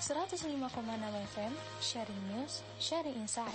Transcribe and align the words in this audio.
105,6 0.00 0.56
FM, 1.36 1.52
sharing 1.84 2.20
news, 2.32 2.64
sharing 2.80 3.12
insight. 3.20 3.52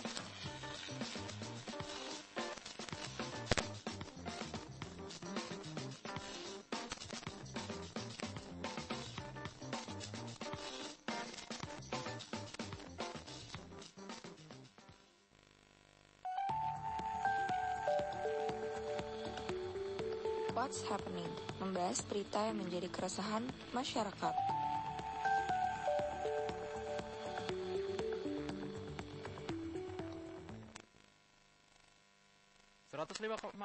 What's 20.53 20.85
Happening, 20.85 21.25
membahas 21.57 22.05
berita 22.05 22.37
yang 22.45 22.61
menjadi 22.61 22.85
keresahan 22.93 23.49
masyarakat. 23.73 24.54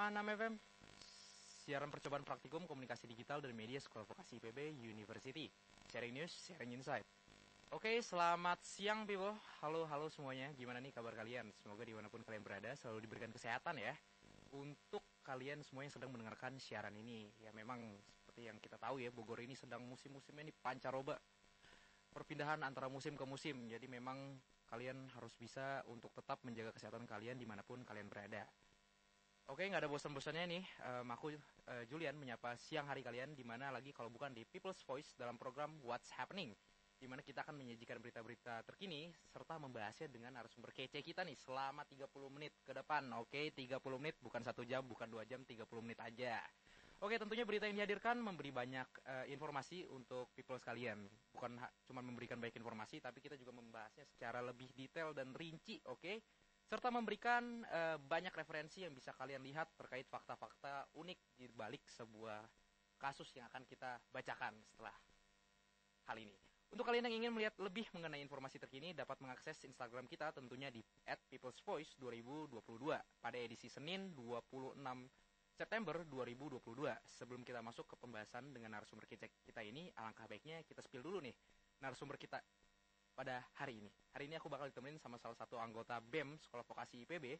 FM 0.00 0.56
Siaran 1.60 1.92
percobaan 1.92 2.24
praktikum 2.24 2.64
komunikasi 2.64 3.04
digital 3.04 3.44
dan 3.44 3.52
media 3.52 3.76
Sekolah 3.76 4.08
Vokasi 4.08 4.40
IPB 4.40 4.80
University. 4.80 5.44
Sharing 5.92 6.16
News, 6.16 6.32
Sharing 6.32 6.72
Insight. 6.72 7.04
Oke, 7.68 8.00
selamat 8.00 8.64
siang 8.64 9.04
Pipo. 9.04 9.36
Halo, 9.60 9.84
halo 9.92 10.08
semuanya. 10.08 10.48
Gimana 10.56 10.80
nih 10.80 10.96
kabar 10.96 11.12
kalian? 11.12 11.52
Semoga 11.60 11.84
di 11.84 11.92
mana 11.92 12.08
pun 12.08 12.24
kalian 12.24 12.40
berada 12.40 12.72
selalu 12.80 13.04
diberikan 13.04 13.28
kesehatan 13.28 13.76
ya. 13.76 13.92
Untuk 14.56 15.04
kalian 15.20 15.60
semua 15.60 15.84
yang 15.84 15.92
sedang 15.92 16.08
mendengarkan 16.16 16.56
siaran 16.56 16.96
ini 16.96 17.28
Ya 17.44 17.52
memang 17.52 17.84
seperti 18.16 18.48
yang 18.48 18.56
kita 18.56 18.80
tahu 18.80 19.04
ya 19.04 19.12
Bogor 19.12 19.44
ini 19.44 19.52
sedang 19.52 19.84
musim-musimnya 19.84 20.48
ini 20.48 20.54
pancaroba. 20.56 21.20
Perpindahan 22.08 22.64
antara 22.64 22.88
musim 22.88 23.20
ke 23.20 23.24
musim. 23.28 23.68
Jadi 23.68 23.84
memang 23.84 24.16
kalian 24.72 25.12
harus 25.12 25.36
bisa 25.36 25.84
untuk 25.92 26.08
tetap 26.16 26.40
menjaga 26.40 26.72
kesehatan 26.72 27.04
kalian 27.04 27.36
di 27.36 27.44
mana 27.44 27.60
pun 27.60 27.84
kalian 27.84 28.08
berada 28.08 28.48
Oke, 29.50 29.66
nggak 29.66 29.82
ada 29.82 29.90
bosan-bosannya 29.90 30.46
nih. 30.46 30.64
Um, 30.86 31.10
aku 31.10 31.34
uh, 31.34 31.82
Julian 31.90 32.14
menyapa 32.14 32.54
siang 32.54 32.86
hari 32.86 33.02
kalian 33.02 33.34
di 33.34 33.42
mana 33.42 33.74
lagi 33.74 33.90
kalau 33.90 34.06
bukan 34.06 34.30
di 34.30 34.46
People's 34.46 34.78
Voice 34.86 35.10
dalam 35.18 35.34
program 35.34 35.74
What's 35.82 36.06
Happening. 36.14 36.54
Di 36.94 37.10
mana 37.10 37.18
kita 37.18 37.42
akan 37.42 37.58
menyajikan 37.58 37.98
berita-berita 37.98 38.62
terkini 38.62 39.10
serta 39.26 39.58
membahasnya 39.58 40.06
dengan 40.06 40.38
narasumber 40.38 40.70
kece 40.70 41.02
kita 41.02 41.26
nih 41.26 41.34
selama 41.34 41.82
30 41.82 42.06
menit 42.30 42.62
ke 42.62 42.70
depan. 42.70 43.02
Oke, 43.18 43.50
30 43.50 43.74
menit 43.98 44.22
bukan 44.22 44.38
satu 44.38 44.62
jam, 44.62 44.86
bukan 44.86 45.10
dua 45.10 45.26
jam, 45.26 45.42
30 45.42 45.66
menit 45.82 45.98
aja. 45.98 46.38
Oke, 47.02 47.18
tentunya 47.18 47.42
berita 47.42 47.66
yang 47.66 47.74
dihadirkan 47.74 48.22
memberi 48.22 48.54
banyak 48.54 48.86
uh, 49.02 49.26
informasi 49.26 49.82
untuk 49.90 50.30
people 50.30 50.62
sekalian. 50.62 51.10
Bukan 51.34 51.58
cuma 51.90 52.06
memberikan 52.06 52.38
baik 52.38 52.54
informasi, 52.54 53.02
tapi 53.02 53.18
kita 53.18 53.34
juga 53.34 53.50
membahasnya 53.50 54.06
secara 54.06 54.38
lebih 54.46 54.70
detail 54.78 55.10
dan 55.10 55.34
rinci, 55.34 55.82
oke? 55.90 56.22
Serta 56.70 56.86
memberikan 56.86 57.66
e, 57.66 57.98
banyak 57.98 58.30
referensi 58.30 58.86
yang 58.86 58.94
bisa 58.94 59.10
kalian 59.18 59.42
lihat 59.42 59.74
terkait 59.74 60.06
fakta-fakta 60.06 60.86
unik 60.94 61.18
di 61.34 61.50
balik 61.50 61.82
sebuah 61.90 62.46
kasus 62.94 63.26
yang 63.34 63.50
akan 63.50 63.66
kita 63.66 63.98
bacakan 64.14 64.54
setelah 64.62 64.94
hal 66.06 66.14
ini. 66.14 66.38
Untuk 66.70 66.86
kalian 66.86 67.10
yang 67.10 67.26
ingin 67.26 67.32
melihat 67.34 67.58
lebih 67.58 67.90
mengenai 67.90 68.22
informasi 68.22 68.62
terkini 68.62 68.94
dapat 68.94 69.18
mengakses 69.18 69.58
Instagram 69.66 70.06
kita 70.06 70.30
tentunya 70.30 70.70
di 70.70 70.78
@peoplesvoice 71.26 71.98
2022 71.98 72.62
pada 73.18 73.34
edisi 73.34 73.66
Senin 73.66 74.14
26 74.14 74.78
September 75.50 76.06
2022. 76.06 76.62
Sebelum 77.02 77.42
kita 77.42 77.58
masuk 77.66 77.90
ke 77.90 77.98
pembahasan 77.98 78.54
dengan 78.54 78.78
narasumber 78.78 79.10
kita 79.10 79.60
ini, 79.66 79.90
alangkah 79.98 80.30
baiknya 80.30 80.62
kita 80.62 80.78
spill 80.86 81.02
dulu 81.02 81.18
nih 81.18 81.34
narasumber 81.82 82.14
kita 82.14 82.38
pada 83.14 83.44
hari 83.58 83.82
ini. 83.82 83.90
Hari 84.14 84.26
ini 84.30 84.34
aku 84.40 84.48
bakal 84.50 84.70
ditemenin 84.70 84.98
sama 84.98 85.20
salah 85.20 85.36
satu 85.36 85.60
anggota 85.60 86.00
BEM 86.00 86.38
Sekolah 86.40 86.64
Vokasi 86.66 87.04
IPB 87.04 87.38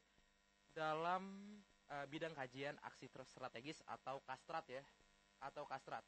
dalam 0.71 1.57
uh, 1.91 2.07
bidang 2.07 2.35
kajian 2.35 2.79
aksi 2.87 3.11
strategis 3.27 3.83
atau 3.87 4.23
kastrat 4.23 4.65
ya, 4.71 4.83
atau 5.43 5.67
kastrat. 5.67 6.07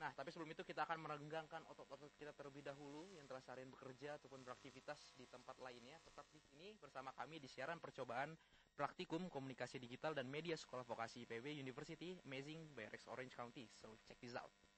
Nah, 0.00 0.16
tapi 0.16 0.32
sebelum 0.32 0.48
itu 0.48 0.64
kita 0.64 0.88
akan 0.88 0.96
merenggangkan 0.96 1.60
otot-otot 1.68 2.08
kita 2.16 2.32
terlebih 2.32 2.64
dahulu 2.64 3.04
yang 3.12 3.28
telah 3.28 3.44
seharian 3.44 3.68
bekerja 3.68 4.16
ataupun 4.16 4.40
beraktivitas 4.40 5.12
di 5.12 5.28
tempat 5.28 5.60
lainnya. 5.60 6.00
Tetap 6.00 6.24
di 6.32 6.40
sini 6.40 6.72
bersama 6.72 7.12
kami 7.12 7.36
di 7.36 7.44
siaran 7.44 7.76
percobaan 7.76 8.32
praktikum 8.72 9.28
komunikasi 9.28 9.76
digital 9.76 10.16
dan 10.16 10.24
media 10.32 10.56
Sekolah 10.56 10.88
Vokasi 10.88 11.28
IPB 11.28 11.52
University 11.52 12.16
Amazing 12.24 12.72
by 12.72 12.88
Orange 13.12 13.36
County. 13.36 13.68
So, 13.76 13.92
check 14.08 14.16
this 14.24 14.32
out. 14.32 14.69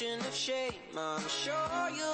of 0.00 0.34
shame. 0.34 0.72
I'm 0.96 1.20
sure 1.28 1.90
you'll 1.94 2.11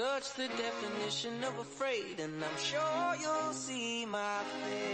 Such 0.00 0.32
the 0.32 0.48
definition 0.56 1.44
of 1.44 1.58
afraid, 1.58 2.20
and 2.20 2.42
I'm 2.42 2.58
sure 2.58 3.16
you'll 3.20 3.52
see 3.52 4.06
my 4.06 4.38
face. 4.64 4.89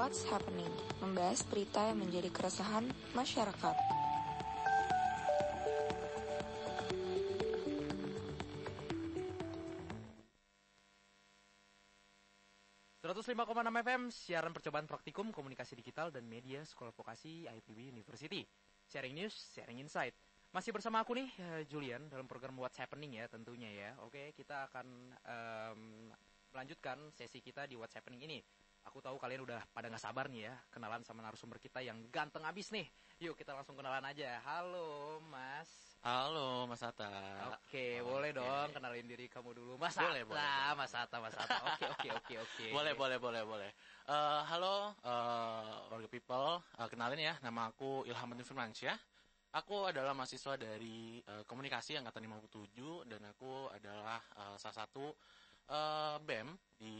What's 0.00 0.24
Happening, 0.32 0.72
membahas 1.04 1.44
berita 1.44 1.76
yang 1.92 2.00
menjadi 2.00 2.32
keresahan 2.32 2.88
masyarakat. 3.12 3.76
105,6 13.04 13.44
FM, 13.84 14.02
siaran 14.08 14.56
percobaan 14.56 14.88
praktikum 14.88 15.28
komunikasi 15.36 15.76
digital 15.76 16.08
dan 16.08 16.24
media 16.24 16.64
Sekolah 16.64 16.96
Vokasi 16.96 17.44
IPB 17.44 17.92
University. 17.92 18.40
Sharing 18.88 19.12
news, 19.12 19.36
sharing 19.52 19.84
insight. 19.84 20.16
Masih 20.56 20.72
bersama 20.72 21.04
aku 21.04 21.12
nih, 21.12 21.28
eh, 21.28 21.62
Julian, 21.68 22.08
dalam 22.08 22.24
program 22.24 22.56
What's 22.56 22.80
Happening 22.80 23.20
ya 23.20 23.28
tentunya 23.28 23.68
ya. 23.68 24.00
Oke, 24.00 24.32
kita 24.32 24.64
akan 24.72 25.12
em, 25.28 26.08
melanjutkan 26.56 27.12
sesi 27.12 27.44
kita 27.44 27.68
di 27.68 27.76
What's 27.76 27.92
Happening 27.92 28.24
ini. 28.24 28.40
Aku 28.88 29.04
tahu 29.04 29.20
kalian 29.20 29.44
udah 29.44 29.60
pada 29.76 29.92
nggak 29.92 30.00
sabar 30.00 30.32
nih 30.32 30.48
ya, 30.48 30.54
kenalan 30.72 31.04
sama 31.04 31.20
narasumber 31.20 31.60
kita 31.60 31.84
yang 31.84 32.08
ganteng 32.08 32.40
abis 32.48 32.72
nih. 32.72 32.88
Yuk 33.20 33.36
kita 33.36 33.52
langsung 33.52 33.76
kenalan 33.76 34.00
aja. 34.08 34.40
Halo, 34.40 35.20
Mas. 35.28 35.68
Halo 36.00 36.64
Mas 36.64 36.80
Atta. 36.80 37.12
Oke, 37.52 38.00
boleh 38.00 38.32
dong 38.32 38.72
kenalin 38.72 39.04
diri 39.04 39.28
kamu 39.28 39.52
dulu. 39.52 39.76
Mas 39.76 39.92
Boleh, 39.92 40.24
Atta, 40.24 40.32
boleh, 40.32 40.48
boleh. 40.48 40.76
Mas 40.80 40.92
Atta, 40.96 41.16
Mas 41.20 41.36
Atta. 41.36 41.60
Oke, 41.76 41.84
oke, 41.92 42.08
oke, 42.16 42.34
oke. 42.40 42.66
Boleh, 42.76 42.96
boleh, 42.96 43.18
boleh, 43.20 43.42
boleh. 43.44 43.70
Eh, 44.08 44.40
halo 44.48 44.96
warga 45.92 46.08
people, 46.08 46.64
Eh, 46.80 46.88
kenalin 46.88 47.20
ya, 47.20 47.36
nama 47.44 47.68
aku 47.68 48.08
Ilham 48.08 48.32
Firmansyah. 48.40 48.96
Aku 49.60 49.92
adalah 49.92 50.16
mahasiswa 50.16 50.56
dari 50.56 51.20
eh, 51.20 51.44
komunikasi 51.44 52.00
angkatan 52.00 52.24
57 52.24 53.04
dan 53.04 53.20
aku 53.28 53.68
adalah 53.68 54.24
eh, 54.40 54.56
salah 54.56 54.76
satu 54.80 55.12
eh, 55.68 56.16
BEM 56.24 56.69
di 56.80 56.96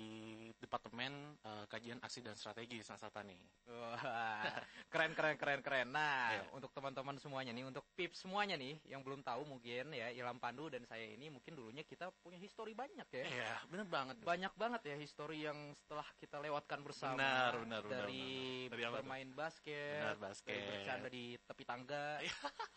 Departemen 0.61 1.41
eh, 1.41 1.65
Kajian 1.65 1.97
Aksi 2.05 2.21
dan 2.21 2.37
Strategi 2.37 2.85
Sansata 2.85 3.25
nih. 3.25 3.41
Wah, 3.73 4.45
keren 4.93 5.17
keren 5.17 5.41
keren 5.41 5.61
keren. 5.65 5.89
Nah, 5.89 6.37
Iya. 6.37 6.43
untuk 6.53 6.69
teman-teman 6.77 7.17
semuanya 7.17 7.57
nih, 7.57 7.65
untuk 7.65 7.89
pips 7.97 8.29
semuanya 8.29 8.61
nih 8.61 8.77
yang 8.85 9.01
belum 9.01 9.25
tahu 9.25 9.49
mungkin 9.49 9.97
ya 9.97 10.13
Ilham 10.13 10.37
Pandu 10.37 10.69
dan 10.69 10.85
saya 10.85 11.09
ini 11.09 11.33
mungkin 11.33 11.57
dulunya 11.57 11.81
kita 11.81 12.13
punya 12.21 12.37
histori 12.37 12.77
banyak 12.77 13.09
ya. 13.09 13.25
Iya, 13.25 13.53
bener 13.73 13.89
banget. 13.89 14.21
Banyak 14.21 14.53
banget 14.53 14.83
ya 14.85 14.97
histori 15.01 15.49
yang 15.49 15.73
setelah 15.73 16.05
kita 16.21 16.37
lewatkan 16.45 16.85
bersama. 16.85 17.17
Benar, 17.17 17.53
benar, 17.65 17.81
benar, 17.89 17.99
Dari 18.05 18.25
benar. 18.69 18.71
Dari 18.77 18.83
apa 18.85 18.91
tuh? 18.93 18.97
bermain 19.01 19.29
basket, 19.33 20.01
Benar, 20.05 20.19
basket. 20.21 20.53
dari 20.53 20.69
bercanda 20.69 21.09
di 21.09 21.25
tepi 21.41 21.65
tangga. 21.65 22.07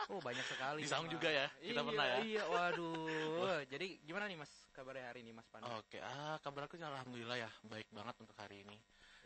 oh, 0.07 0.19
banyak 0.23 0.45
sekali. 0.47 0.79
Di 0.79 0.87
saung 0.87 1.11
juga 1.11 1.27
ya, 1.27 1.51
kita 1.59 1.83
iya, 1.83 1.83
pernah 1.83 2.05
ya. 2.07 2.15
Iya, 2.23 2.43
waduh. 2.47 3.59
Jadi 3.67 3.87
gimana 4.07 4.25
nih 4.31 4.39
Mas 4.39 4.51
kabarnya 4.71 5.11
hari 5.11 5.19
ini 5.27 5.35
Mas 5.35 5.45
Pandu? 5.51 5.67
Oke, 5.75 5.99
ah 5.99 6.39
kabar 6.39 6.65
aku 6.65 6.79
alhamdulillah 6.93 7.37
ya, 7.41 7.51
baik 7.67 7.89
banget 7.89 8.15
untuk 8.21 8.37
hari 8.37 8.61
ini. 8.63 8.77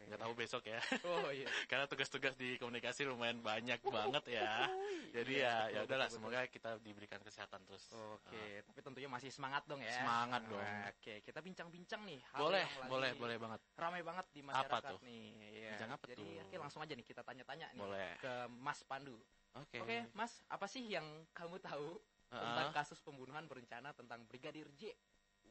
Nggak 0.07 0.21
tahu 0.23 0.33
besok 0.37 0.63
ya. 0.69 0.79
Oh 1.03 1.29
iya. 1.33 1.49
karena 1.71 1.89
tugas-tugas 1.89 2.37
di 2.37 2.55
komunikasi 2.61 3.09
lumayan 3.09 3.41
banyak 3.41 3.81
banget 3.81 4.39
ya. 4.39 4.69
Jadi 5.11 5.41
Iya, 5.41 5.73
ya 5.73 5.73
ya 5.73 5.79
udahlah 5.83 6.07
semoga 6.07 6.45
kita 6.47 6.77
diberikan 6.79 7.19
kesehatan 7.25 7.65
terus. 7.65 7.91
Oke, 7.91 8.61
tapi 8.61 8.79
tentunya 8.85 9.09
masih 9.09 9.33
semangat 9.33 9.65
dong 9.65 9.81
ya. 9.81 9.91
Semangat 9.91 10.45
dong. 10.47 10.61
Oke, 10.61 11.25
kita 11.25 11.39
bincang-bincang 11.41 12.01
nih. 12.05 12.21
hal 12.31 12.39
boleh, 12.39 12.63
yang 12.63 12.77
lagi 12.77 12.91
boleh, 12.93 13.11
boleh 13.17 13.37
banget. 13.41 13.59
Ramai 13.75 14.01
banget 14.05 14.25
di 14.31 14.41
masyarakat 14.45 14.91
tuh? 14.93 14.99
nih. 15.03 15.25
Iya. 15.41 15.69
Bincang 15.73 15.91
apa 15.97 16.03
Jadi, 16.07 16.23
tuh? 16.23 16.43
oke 16.45 16.55
langsung 16.61 16.81
aja 16.85 16.93
nih 16.93 17.07
kita 17.07 17.21
tanya-tanya 17.25 17.67
nih 17.73 17.81
Boleh. 17.81 18.11
ke 18.21 18.33
Mas 18.53 18.79
Pandu. 18.85 19.17
Oke. 19.57 19.81
Oke, 19.81 19.97
Mas, 20.13 20.45
apa 20.47 20.69
sih 20.69 20.85
yang 20.85 21.25
kamu 21.33 21.57
tahu 21.57 21.97
Heeh. 22.29 22.37
tentang 22.37 22.69
kasus 22.75 22.99
pembunuhan 23.01 23.49
berencana 23.49 23.89
tentang 23.97 24.21
Brigadir 24.29 24.69
J? 24.77 24.93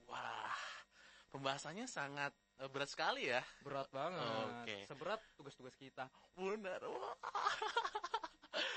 Wah, 0.07 0.55
pembahasannya 1.37 1.85
sangat 1.85 2.33
eh, 2.59 2.69
berat 2.73 2.89
sekali 2.89 3.29
ya. 3.29 3.45
Berat 3.61 3.93
banget. 3.93 4.25
Oke. 4.65 4.77
Seberat 4.89 5.21
tugas-tugas 5.37 5.77
kita. 5.77 6.09
Benar. 6.35 6.81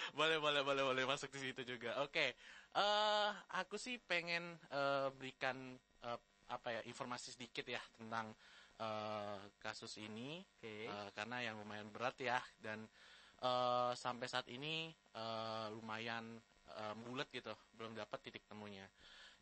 Boleh, 0.09 0.35
boleh, 0.35 0.59
boleh, 0.65 0.83
boleh 0.83 1.03
masuk 1.07 1.31
di 1.31 1.39
situ 1.39 1.63
juga. 1.63 2.03
Oke. 2.03 2.35
eh 2.75 3.29
aku 3.55 3.79
sih 3.79 3.95
pengen 4.03 4.59
eh, 4.67 5.07
berikan 5.15 5.79
eh, 6.03 6.19
apa 6.51 6.67
ya 6.75 6.81
informasi 6.83 7.31
sedikit 7.39 7.63
ya 7.63 7.79
tentang 7.95 8.35
eh, 8.75 9.39
kasus 9.63 9.95
ini. 10.03 10.43
Oke. 10.43 10.91
Eh, 10.91 11.09
karena 11.15 11.39
yang 11.39 11.55
lumayan 11.63 11.87
berat 11.87 12.19
ya 12.19 12.35
dan 12.59 12.83
eh, 13.39 13.91
sampai 13.95 14.27
saat 14.27 14.51
ini 14.51 14.91
eh, 15.15 15.67
lumayan 15.71 16.35
eh, 16.75 16.93
bulat 17.07 17.31
gitu 17.31 17.55
belum 17.79 17.95
dapat 17.95 18.19
titik 18.19 18.43
temunya 18.43 18.83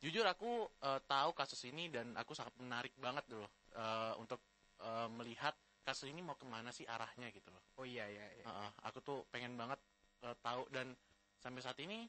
jujur 0.01 0.25
aku 0.29 0.69
eh, 0.85 1.01
tahu 1.09 1.33
kasus 1.33 1.65
ini 1.69 1.89
dan 1.89 2.13
aku 2.13 2.37
sangat 2.37 2.53
menarik 2.61 2.93
banget 3.01 3.25
dulu 3.25 3.45
eh, 3.73 4.13
untuk 4.21 4.41
eh, 4.81 5.09
melihat 5.09 5.53
kasus 5.81 6.11
ini 6.11 6.19
mau 6.19 6.35
ke 6.35 6.43
mana 6.43 6.69
sih 6.69 6.83
arahnya 6.83 7.31
gitu 7.31 7.47
loh 7.49 7.63
Oh 7.79 7.85
iya 7.87 8.05
iya. 8.11 8.25
iya. 8.35 8.43
Heeh, 8.45 8.69
aku 8.85 8.99
tuh 9.01 9.19
pengen 9.33 9.57
banget 9.57 9.79
eh, 10.25 10.35
tahu 10.43 10.67
dan 10.69 10.93
sampai 11.41 11.61
saat 11.63 11.77
ini 11.81 12.05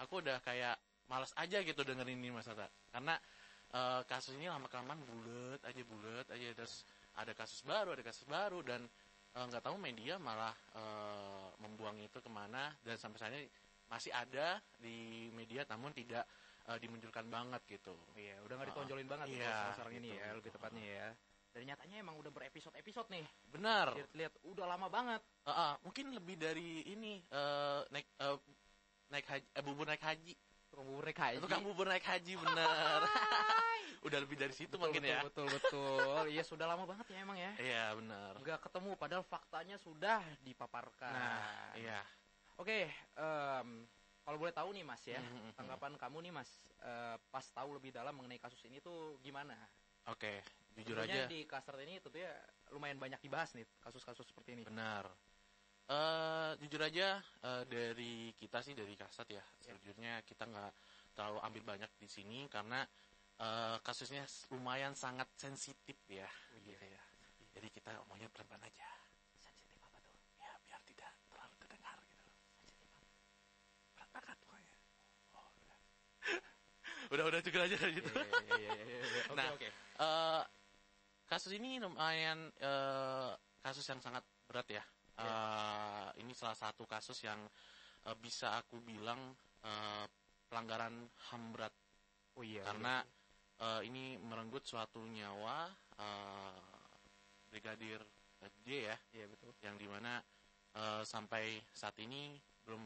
aku 0.00 0.22
udah 0.22 0.38
kayak 0.44 0.78
malas 1.08 1.32
aja 1.40 1.64
gitu 1.64 1.80
dengerin 1.82 2.20
ini 2.20 2.30
Mas 2.32 2.48
Ata. 2.48 2.68
Karena 2.92 3.16
eh, 3.74 4.00
kasus 4.08 4.36
ini 4.38 4.48
lama 4.48 4.68
kelamaan 4.70 5.00
bulet 5.04 5.60
aja 5.64 5.82
bulet 5.84 6.26
aja 6.32 6.46
terus 6.56 6.84
ada 7.18 7.34
kasus 7.34 7.60
baru 7.66 7.92
ada 7.92 8.04
kasus 8.04 8.24
baru 8.24 8.62
dan 8.64 8.86
nggak 9.38 9.62
tahu 9.62 9.78
media 9.78 10.18
malah 10.18 10.54
eh, 10.74 11.46
membuang 11.62 12.00
itu 12.00 12.18
ke 12.18 12.30
mana 12.32 12.74
dan 12.82 12.96
sampai 12.98 13.18
saat 13.20 13.32
ini 13.36 13.46
masih 13.88 14.12
ada 14.12 14.60
di 14.76 15.28
media 15.32 15.64
namun 15.68 15.94
tidak 15.94 16.26
eh, 16.68 16.78
dimunculkan 16.78 17.26
banget 17.32 17.62
gitu. 17.66 17.96
Iya, 18.14 18.36
udah 18.44 18.54
nggak 18.60 18.68
ditonjolin 18.72 19.08
banget 19.08 19.26
Iya, 19.32 19.48
kalau 19.48 19.74
sekarang 19.80 19.94
ini 19.96 20.08
gitu, 20.12 20.20
ya, 20.20 20.26
gitu. 20.28 20.36
lebih 20.38 20.50
tepatnya 20.52 20.84
ya. 20.84 21.08
Dan 21.48 21.62
nyatanya 21.64 21.96
emang 22.04 22.16
udah 22.20 22.30
berepisode-episode 22.30 23.08
nih. 23.08 23.24
Benar. 23.48 23.86
Lihat-lihat 23.96 24.34
udah 24.44 24.66
lama 24.68 24.86
banget. 24.92 25.20
Eh, 25.48 25.50
eh, 25.50 25.74
mungkin 25.80 26.12
lebih 26.12 26.36
dari 26.36 26.84
ini 26.84 27.24
eh, 27.24 27.80
naik 27.88 28.06
eh, 28.20 28.38
naik 29.08 29.26
haji, 29.26 29.46
eh, 29.56 29.62
bubur 29.64 29.88
naik 29.88 30.04
haji. 30.04 30.34
Tukang 30.68 30.84
bubur 30.84 31.04
naik 31.08 31.18
haji. 31.18 31.40
Tukang 31.40 31.62
bubur 31.64 31.86
naik 31.88 32.04
haji 32.04 32.32
bener. 32.36 33.00
Udah 34.06 34.18
lebih 34.22 34.38
dari 34.38 34.54
situ 34.54 34.78
betul, 34.78 34.84
mungkin 34.84 35.02
betul, 35.02 35.16
ya. 35.16 35.20
Betul 35.26 35.46
betul. 35.50 36.22
Iya 36.30 36.42
sudah 36.46 36.66
lama 36.68 36.84
banget 36.86 37.06
ya 37.10 37.18
emang 37.24 37.38
ya. 37.40 37.52
Iya 37.58 37.84
benar. 37.98 38.32
Nggak 38.38 38.58
ketemu 38.68 38.90
padahal 38.94 39.24
faktanya 39.26 39.76
sudah 39.80 40.20
dipaparkan. 40.44 41.10
Nah, 41.10 41.72
iya. 41.74 42.00
Oke, 42.58 42.90
em, 43.18 43.68
kalau 44.28 44.36
boleh 44.44 44.52
tahu 44.52 44.76
nih 44.76 44.84
Mas 44.84 45.00
ya, 45.08 45.16
Mhm, 45.24 45.40
mhm. 45.40 45.52
tanggapan 45.56 45.96
kamu 45.96 46.28
nih 46.28 46.32
Mas, 46.36 46.50
eh, 46.84 47.16
pas 47.32 47.46
tahu 47.48 47.80
lebih 47.80 47.96
dalam 47.96 48.12
mengenai 48.12 48.36
kasus 48.36 48.60
ini 48.68 48.76
tuh 48.84 49.16
gimana? 49.24 49.56
Oke, 50.04 50.44
jujur 50.76 51.00
Tentunya 51.00 51.24
aja 51.24 51.32
di 51.32 51.48
Kasar 51.48 51.80
ini 51.80 51.96
tentunya 51.96 52.28
lumayan 52.68 53.00
banyak 53.00 53.24
dibahas 53.24 53.56
nih 53.56 53.64
kasus-kasus 53.80 54.28
seperti 54.28 54.52
ini. 54.52 54.62
benar. 54.68 55.08
Eh 55.88 56.52
jujur 56.60 56.84
aja 56.84 57.16
eh, 57.40 57.62
dari 57.64 58.36
kita 58.36 58.60
sih 58.60 58.76
dari 58.76 58.92
kasat 58.92 59.32
ya. 59.32 59.40
Ya. 59.40 59.44
Sejujurnya 59.72 60.20
kita 60.28 60.44
nggak 60.44 60.72
terlalu 61.16 61.40
ambil 61.48 61.62
banyak 61.64 61.88
di 61.96 62.04
sini 62.04 62.44
karena 62.52 62.84
eh, 63.40 63.76
kasusnya 63.80 64.28
lumayan 64.52 64.92
sangat 64.92 65.32
sensitif 65.40 65.96
ya. 66.04 66.28
Gitu 66.60 66.84
ya. 66.84 67.00
Jadi 67.56 67.68
kita 67.72 67.96
omongnya 68.04 68.28
pelan-pelan 68.28 68.68
aja. 68.68 68.88
Sensitif 69.40 69.80
apa 69.80 69.96
tuh? 70.04 70.12
Ya 70.36 70.52
biar 70.68 70.80
tidak 70.84 71.12
terlalu 71.32 71.54
terdengar 71.56 71.96
gitu. 72.04 72.28
Berantakan 73.96 74.36
pokoknya. 74.44 74.74
Oh, 75.32 75.48
udah. 75.56 75.80
Udah 77.08 77.24
udah 77.28 77.40
cukup 77.40 77.60
aja 77.64 77.76
gitu. 77.76 78.10
Iya, 78.12 78.24
iya, 78.24 78.56
iya, 78.56 78.72
iya, 78.84 78.84
iya, 78.84 79.00
iya. 79.16 79.22
Nah, 79.34 79.46
oke. 79.54 79.68
Eh, 79.72 80.42
kasus 81.28 81.52
ini 81.56 81.80
lumayan 81.80 82.52
eh, 82.56 83.30
kasus 83.60 83.84
yang 83.88 84.00
sangat 84.00 84.24
berat 84.48 84.68
ya. 84.68 84.84
Eh, 85.18 86.08
ini 86.22 86.30
salah 86.36 86.54
satu 86.54 86.86
kasus 86.86 87.18
yang 87.26 87.40
eh, 88.06 88.16
bisa 88.20 88.60
aku 88.60 88.78
bilang 88.84 89.34
eh, 89.64 90.06
pelanggaran 90.48 90.94
HAM 91.28 91.42
berat 91.52 91.74
Oh 92.38 92.44
iya. 92.46 92.62
karena 92.62 93.02
eh, 93.58 93.80
ini 93.88 94.14
merenggut 94.22 94.62
suatu 94.62 95.02
nyawa 95.02 95.68
eh, 95.98 96.60
brigadir 97.50 97.98
J 98.62 98.68
ya, 98.86 98.96
iya 99.18 99.26
betul. 99.26 99.50
yang 99.66 99.74
di 99.74 99.90
mana 99.90 100.22
eh, 100.78 101.02
sampai 101.02 101.58
saat 101.74 101.98
ini 101.98 102.38
belum 102.62 102.84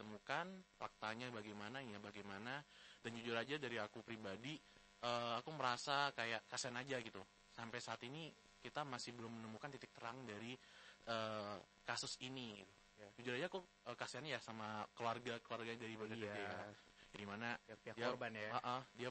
ditemukan 0.00 0.80
faktanya 0.80 1.28
bagaimana, 1.28 1.84
ya 1.84 2.00
bagaimana. 2.00 2.64
Dan 3.04 3.20
jujur 3.20 3.36
aja 3.36 3.60
dari 3.60 3.76
aku 3.76 4.00
pribadi, 4.00 4.56
eh, 5.04 5.34
aku 5.36 5.52
merasa 5.52 6.08
kayak 6.16 6.48
kasihan 6.48 6.80
aja 6.80 6.96
gitu. 7.04 7.20
Sampai 7.52 7.84
saat 7.84 8.00
ini 8.08 8.32
kita 8.64 8.80
masih 8.88 9.12
belum 9.12 9.28
menemukan 9.28 9.68
titik 9.76 9.92
terang 9.92 10.24
dari 10.24 10.56
eh, 11.04 11.56
kasus 11.84 12.16
ini. 12.24 12.56
Gitu. 12.56 12.72
Ya. 12.96 13.08
Jujur 13.20 13.32
aja 13.36 13.46
aku 13.52 13.60
eh, 13.60 13.96
kasihan 14.00 14.24
ya 14.24 14.40
sama 14.40 14.88
keluarga 14.96 15.36
keluarga 15.44 15.76
dari 15.76 15.92
brigadir 16.00 16.32
Iya. 16.32 16.32
J. 16.32 16.40
ya. 16.40 16.56
Di 17.10 17.26
mana 17.28 17.48
Pihak-pihak 17.60 17.94
dia, 18.00 18.06
korban 18.08 18.32
ya. 18.32 18.48
ah, 18.56 18.80
ah, 18.80 18.82
dia 18.96 19.10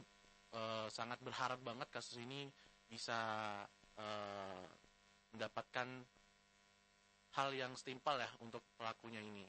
eh, 0.58 0.88
sangat 0.90 1.22
berharap 1.22 1.62
banget 1.62 1.86
kasus 1.94 2.18
ini 2.18 2.50
bisa 2.90 3.22
eh, 3.94 4.66
mendapatkan 5.38 5.86
hal 7.38 7.50
yang 7.54 7.78
setimpal 7.78 8.18
ya 8.18 8.30
untuk 8.42 8.66
pelakunya 8.74 9.22
ini. 9.22 9.46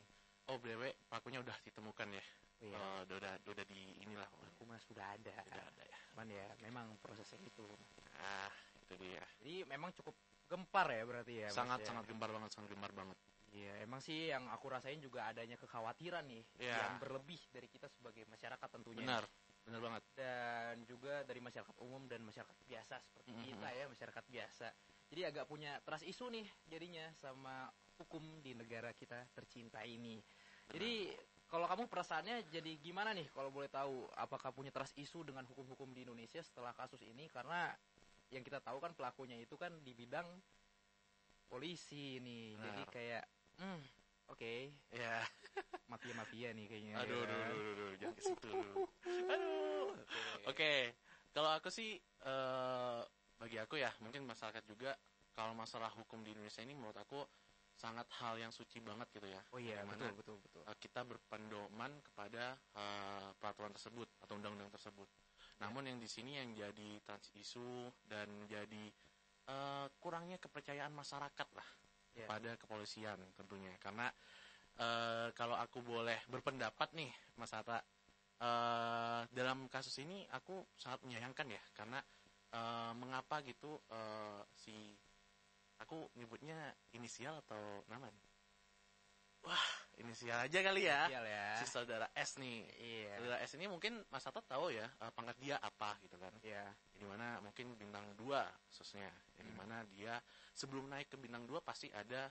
Oh, 0.50 0.58
BW 0.58 0.82
pelakunya 1.06 1.38
udah 1.38 1.56
ditemukan 1.62 2.08
ya. 2.10 2.24
Iya. 2.60 2.74
Eh, 2.76 2.98
udah, 3.06 3.16
udah 3.16 3.32
udah 3.46 3.64
di 3.64 3.80
inilah 4.02 4.26
Aku 4.50 4.66
mah 4.66 4.76
sudah 4.82 5.14
ada. 5.14 5.32
udah 5.46 5.64
ada 5.64 5.82
ya. 5.86 5.98
Cuman 6.12 6.26
ya 6.28 6.46
memang 6.60 6.86
prosesnya 6.98 7.38
itu. 7.40 7.64
Ah, 8.18 8.50
itu 8.82 8.94
dia. 8.98 9.22
Jadi 9.40 9.64
memang 9.64 9.94
cukup 9.94 10.12
gempar 10.50 10.90
ya 10.90 11.06
berarti 11.06 11.32
ya 11.38 11.46
Mas, 11.46 11.54
sangat 11.54 11.78
ya? 11.80 11.94
sangat 11.94 12.04
gembar 12.10 12.26
banget 12.28 12.50
sangat 12.50 12.74
gembar 12.74 12.90
banget 12.90 13.14
Iya, 13.50 13.86
emang 13.86 14.02
sih 14.02 14.30
yang 14.30 14.50
aku 14.50 14.66
rasain 14.66 14.98
juga 14.98 15.30
adanya 15.30 15.54
kekhawatiran 15.54 16.26
nih 16.26 16.42
Iya. 16.58 16.74
yang 16.74 16.94
berlebih 16.98 17.38
dari 17.50 17.70
kita 17.70 17.86
sebagai 17.86 18.26
masyarakat 18.26 18.66
tentunya. 18.68 18.98
benar 18.98 19.22
benar 19.62 19.78
banget 19.78 20.02
Dan 20.18 20.82
juga 20.90 21.22
dari 21.22 21.38
masyarakat 21.38 21.76
umum 21.78 22.02
dan 22.10 22.26
masyarakat 22.26 22.56
biasa 22.66 22.98
seperti 22.98 23.30
Mhm. 23.30 23.42
kita 23.46 23.68
ya, 23.70 23.84
masyarakat 23.86 24.24
biasa. 24.26 24.68
Jadi 25.06 25.20
agak 25.22 25.44
punya 25.46 25.78
trust 25.86 26.02
isu 26.02 26.26
nih 26.30 26.46
jadinya 26.66 27.06
sama 27.14 27.70
hukum 28.02 28.42
di 28.42 28.50
negara 28.50 28.90
kita 28.90 29.22
tercinta 29.30 29.86
ini. 29.86 30.18
Jadi 30.70 31.14
kalau 31.50 31.66
kamu 31.66 31.90
perasaannya 31.90 32.46
jadi 32.46 32.78
gimana 32.78 33.10
nih 33.10 33.26
kalau 33.34 33.50
boleh 33.50 33.66
tahu 33.66 34.06
apakah 34.14 34.54
punya 34.54 34.70
trust 34.70 34.94
isu 34.94 35.26
dengan 35.26 35.42
hukum-hukum 35.50 35.90
di 35.90 36.06
Indonesia 36.06 36.38
setelah 36.40 36.70
kasus 36.78 37.02
ini 37.02 37.26
karena 37.26 37.74
yang 38.30 38.46
kita 38.46 38.62
tahu 38.62 38.78
kan 38.78 38.94
pelakunya 38.94 39.34
itu 39.34 39.58
kan 39.58 39.74
di 39.82 39.90
bidang 39.90 40.26
polisi 41.50 42.22
nih. 42.22 42.54
Nah. 42.54 42.64
Jadi 42.70 42.82
kayak 42.94 43.24
hmm, 43.58 43.80
oke, 44.30 44.54
ya 44.94 45.26
mafia-mafia 45.90 46.54
nih 46.54 46.66
kayaknya. 46.70 46.94
aduh 47.02 47.18
ya 47.18 47.26
aduh 47.26 47.38
aduh, 47.42 47.70
aduh, 47.74 47.90
jangan 47.98 48.14
ke 48.14 48.22
situ 48.22 48.50
aduh 49.26 49.86
oke 50.46 50.72
kalau 51.34 51.50
aku 51.50 51.68
sih 51.68 51.98
eh, 51.98 53.00
bagi 53.42 53.58
aku 53.58 53.74
ya 53.82 53.90
mungkin 53.98 54.22
masyarakat 54.22 54.62
juga 54.70 54.94
kalau 55.34 55.50
masalah 55.58 55.90
hukum 55.98 56.22
di 56.22 56.30
Indonesia 56.30 56.62
ini 56.62 56.78
menurut 56.78 56.94
aku 56.94 57.26
sangat 57.80 58.04
hal 58.20 58.36
yang 58.36 58.52
suci 58.52 58.84
banget 58.84 59.08
gitu 59.16 59.24
ya 59.24 59.40
Oh 59.56 59.58
iya, 59.58 59.80
Di 59.80 59.88
mana, 59.88 59.96
betul 59.96 60.12
betul 60.20 60.36
betul. 60.44 60.62
eh, 60.68 60.76
kita 60.76 61.00
berpendoman 61.08 61.92
kepada 62.04 62.60
eh, 62.76 63.28
peraturan 63.40 63.72
tersebut 63.72 64.08
atau 64.20 64.36
undang-undang 64.36 64.68
tersebut. 64.68 65.08
Namun 65.64 65.88
yang 65.88 65.96
di 65.96 66.04
sini 66.04 66.36
yang 66.36 66.52
jadi 66.52 67.00
trans 67.00 67.32
isu 67.32 67.88
dan 68.04 68.28
jadi 68.44 68.84
eh, 69.48 69.86
kurangnya 69.96 70.36
kepercayaan 70.36 70.92
masyarakat 70.92 71.48
lah 71.56 71.68
Ya. 72.10 72.26
pada 72.26 72.58
kepolisian 72.58 73.16
tentunya. 73.38 73.70
Karena 73.78 74.10
eh, 74.76 75.30
kalau 75.32 75.54
aku 75.56 75.78
boleh 75.80 76.18
berpendapat 76.26 76.90
nih, 76.92 77.08
Mas 77.38 77.54
Hatta, 77.54 77.78
eh, 78.42 79.22
dalam 79.30 79.70
kasus 79.70 79.94
ini 80.02 80.26
aku 80.34 80.58
sangat 80.74 81.00
menyayangkan 81.06 81.46
ya, 81.48 81.62
karena 81.72 82.02
eh, 82.50 82.92
mengapa 82.98 83.40
gitu 83.46 83.78
eh, 83.88 84.42
si 84.58 84.74
aku 85.80 86.08
nyebutnya 86.14 86.56
inisial 86.92 87.40
atau 87.40 87.82
nama? 87.88 88.06
nih? 88.06 88.24
Wah, 89.40 89.66
inisial 89.96 90.36
aja 90.44 90.60
kali 90.60 90.84
ya. 90.84 91.08
Sial 91.08 91.24
ya. 91.24 91.46
Si 91.56 91.64
saudara 91.64 92.06
S 92.12 92.36
nih. 92.36 92.60
Iya. 92.76 93.12
Saudara 93.16 93.38
S 93.40 93.52
ini 93.56 93.66
mungkin 93.72 94.04
Mas 94.12 94.20
Hatta 94.28 94.44
tahu 94.44 94.68
ya 94.68 94.84
eh, 94.84 95.10
pangkat 95.16 95.36
dia 95.40 95.56
apa 95.56 95.96
gitu 96.04 96.20
kan. 96.20 96.32
Iya. 96.44 96.68
Di 96.92 97.08
mana 97.08 97.40
mungkin 97.40 97.72
bintang 97.80 98.04
2 98.20 98.44
khususnya. 98.68 99.08
Di 99.32 99.48
Hmm. 99.48 99.56
mana 99.56 99.80
dia 99.88 100.20
sebelum 100.52 100.92
naik 100.92 101.08
ke 101.08 101.16
bintang 101.16 101.48
2 101.48 101.64
pasti 101.64 101.88
ada 101.88 102.28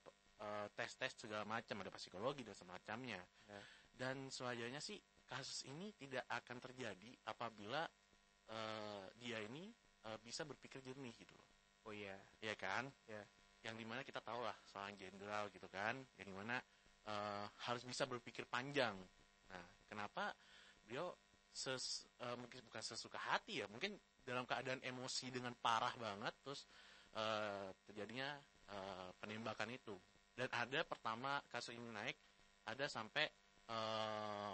p- 0.00 0.14
eh, 0.40 0.66
tes-tes 0.72 1.12
segala 1.20 1.44
macam, 1.44 1.84
ada 1.84 1.92
psikologi 1.92 2.40
dan 2.40 2.56
semacamnya. 2.56 3.20
Ya. 3.44 3.60
Dan 3.92 4.32
sewajarnya 4.32 4.80
sih 4.80 4.96
kasus 5.28 5.68
ini 5.68 5.92
tidak 5.92 6.24
akan 6.32 6.56
terjadi 6.56 7.12
apabila 7.28 7.84
eh, 8.48 9.04
dia 9.20 9.44
ini 9.44 9.68
eh, 10.08 10.18
bisa 10.24 10.48
berpikir 10.48 10.80
jernih 10.80 11.12
gitu 11.12 11.36
loh. 11.36 11.49
Oh 11.90 11.94
iya. 11.98 12.14
Iya 12.38 12.54
kan? 12.54 12.86
Ya. 13.10 13.18
Yang 13.66 13.82
di 13.82 13.84
mana 13.90 14.06
kita 14.06 14.22
tahu 14.22 14.46
lah 14.46 14.54
seorang 14.70 14.94
jenderal 14.94 15.50
gitu 15.50 15.66
kan, 15.66 15.98
yang 16.22 16.26
di 16.30 16.36
mana 16.38 16.62
eh, 17.10 17.44
harus 17.66 17.82
bisa 17.82 18.06
berpikir 18.06 18.46
panjang. 18.46 18.94
Nah, 19.50 19.66
kenapa 19.90 20.30
beliau 20.86 21.10
ses, 21.50 22.06
eh, 22.22 22.38
mungkin 22.38 22.62
bukan 22.70 22.78
sesuka 22.78 23.18
hati 23.18 23.58
ya, 23.58 23.66
mungkin 23.66 23.98
dalam 24.22 24.46
keadaan 24.46 24.78
emosi 24.86 25.34
dengan 25.34 25.50
parah 25.58 25.90
banget, 25.98 26.30
terus 26.46 26.62
eh, 27.18 27.74
terjadinya 27.90 28.38
eh, 28.70 29.10
penembakan 29.18 29.74
itu. 29.74 29.98
Dan 30.38 30.46
ada 30.54 30.86
pertama 30.86 31.42
kasus 31.50 31.74
ini 31.74 31.90
naik, 31.90 32.14
ada 32.70 32.86
sampai 32.86 33.26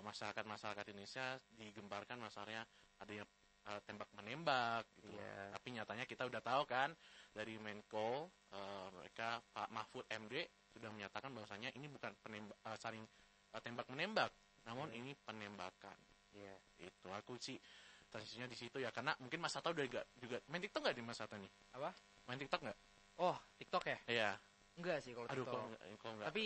masyarakat-masyarakat 0.05 0.93
Indonesia 0.93 1.41
digemparkan 1.57 2.21
masalahnya 2.21 2.69
adanya 3.01 3.25
eh, 3.67 3.81
tembak 3.85 4.09
menembak 4.15 4.87
gitu. 4.97 5.11
Iya. 5.11 5.53
Tapi 5.55 5.69
nyatanya 5.75 6.05
kita 6.07 6.23
udah 6.27 6.41
tahu 6.41 6.63
kan 6.65 6.95
dari 7.33 7.59
Menko 7.59 8.31
eh, 8.53 8.87
mereka 8.95 9.43
Pak 9.53 9.69
Mahfud 9.71 10.07
MD 10.09 10.47
sudah 10.71 10.93
menyatakan 10.93 11.33
bahwasanya 11.33 11.73
ini 11.75 11.87
bukan 11.89 12.13
penembak 12.23 12.57
eh, 12.63 12.79
saling 12.79 13.03
eh, 13.53 13.61
tembak 13.63 13.87
menembak, 13.91 14.31
namun 14.65 14.89
Iya. 14.93 14.99
ini 15.03 15.13
penembakan. 15.19 15.99
Iya. 16.37 16.55
Itu 16.79 17.09
aku 17.11 17.35
sih 17.41 17.57
transisinya 18.07 18.47
di 18.47 18.55
situ 18.57 18.79
ya 18.79 18.95
karena 18.95 19.13
mungkin 19.19 19.43
Mas 19.43 19.53
Hatta 19.53 19.75
udah 19.75 19.85
juga, 19.85 20.03
juga 20.17 20.39
main 20.47 20.63
TikTok 20.63 20.81
nggak 20.87 20.97
di 20.97 21.03
Mas 21.05 21.19
Hatta 21.19 21.37
nih? 21.37 21.51
Apa? 21.75 21.91
Main 22.31 22.39
TikTok 22.39 22.61
nggak? 22.63 22.79
Oh, 23.19 23.37
TikTok 23.59 23.85
ya? 23.89 23.99
Iya. 24.07 24.31
Enggak 24.77 25.01
sih 25.01 25.17
kalau 25.17 25.25
Aduh 25.33 25.43
TikTok. 25.43 25.57
kok? 25.57 25.81
Kok 26.05 26.11
nggak? 26.21 26.27
Tapi 26.31 26.45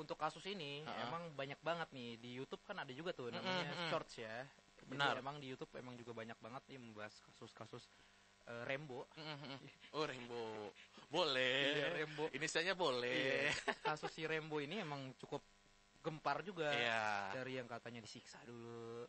untuk 0.00 0.16
kasus 0.16 0.44
ini 0.48 0.80
Ha-ha. 0.82 1.08
emang 1.08 1.28
banyak 1.36 1.60
banget 1.60 1.88
nih 1.92 2.16
di 2.16 2.30
YouTube 2.40 2.64
kan 2.64 2.80
ada 2.80 2.88
juga 2.92 3.12
tuh 3.12 3.28
namanya 3.28 3.68
mm-mm. 3.68 3.88
Shorts 3.92 4.16
ya. 4.16 4.48
Jadi 4.86 4.94
Benar. 4.94 5.18
emang 5.18 5.36
di 5.42 5.50
YouTube 5.50 5.74
emang 5.74 5.98
juga 5.98 6.14
banyak 6.14 6.38
banget 6.38 6.62
nih 6.70 6.78
membahas 6.78 7.14
kasus-kasus 7.26 7.82
eh, 8.46 8.62
Rembo. 8.62 9.10
oh 9.98 10.04
Rembo, 10.06 10.70
boleh. 11.10 11.74
Iya, 11.74 11.86
Rembo. 11.90 12.30
Inisialnya 12.30 12.78
boleh. 12.78 13.50
Kasus 13.82 14.14
si 14.14 14.22
Rembo 14.22 14.62
ini 14.62 14.78
emang 14.78 15.10
cukup 15.18 15.42
gempar 15.98 16.46
juga. 16.46 16.70
Iya. 16.70 17.34
Dari 17.34 17.58
yang 17.58 17.66
katanya 17.66 17.98
disiksa 17.98 18.38
dulu, 18.46 19.02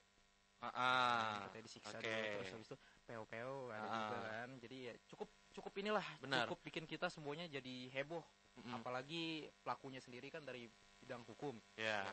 Ah, 0.58 0.74
ah. 0.74 1.34
katanya 1.46 1.70
disiksa 1.70 1.94
Oke. 1.94 2.10
dulu 2.10 2.26
terus 2.42 2.50
habis 2.58 2.68
itu 2.74 2.78
peo-peo 3.06 3.70
ada 3.70 3.86
Ah. 3.86 3.94
juga 4.02 4.18
kan. 4.26 4.50
Jadi 4.58 4.78
ya 4.90 4.94
cukup 5.06 5.30
cukup 5.54 5.74
inilah 5.78 6.06
Benar. 6.18 6.50
cukup 6.50 6.60
bikin 6.66 6.90
kita 6.90 7.14
semuanya 7.14 7.46
jadi 7.46 7.94
heboh. 7.94 8.26
Mm-mm. 8.58 8.82
Apalagi 8.82 9.46
pelakunya 9.62 10.02
sendiri 10.02 10.34
kan 10.34 10.42
dari 10.42 10.66
bidang 10.98 11.22
hukum. 11.30 11.54
Ya. 11.78 12.10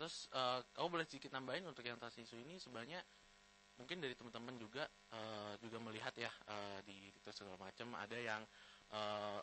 Terus 0.00 0.32
kamu 0.72 0.88
boleh 0.88 1.04
sedikit 1.04 1.36
nambahin 1.36 1.68
untuk 1.68 1.84
yang 1.84 2.00
tas 2.00 2.16
isu 2.16 2.40
ini 2.40 2.56
sebenarnya 2.56 3.04
mungkin 3.76 4.00
dari 4.00 4.16
teman-teman 4.16 4.56
juga 4.60 4.84
eh, 5.12 5.52
juga 5.60 5.76
melihat 5.80 6.12
ya 6.16 6.32
eh, 6.48 6.80
di 6.88 7.12
TikTok 7.12 7.36
segala 7.36 7.56
macam 7.60 7.92
ada 7.96 8.16
yang 8.16 8.40
eh, 8.96 9.40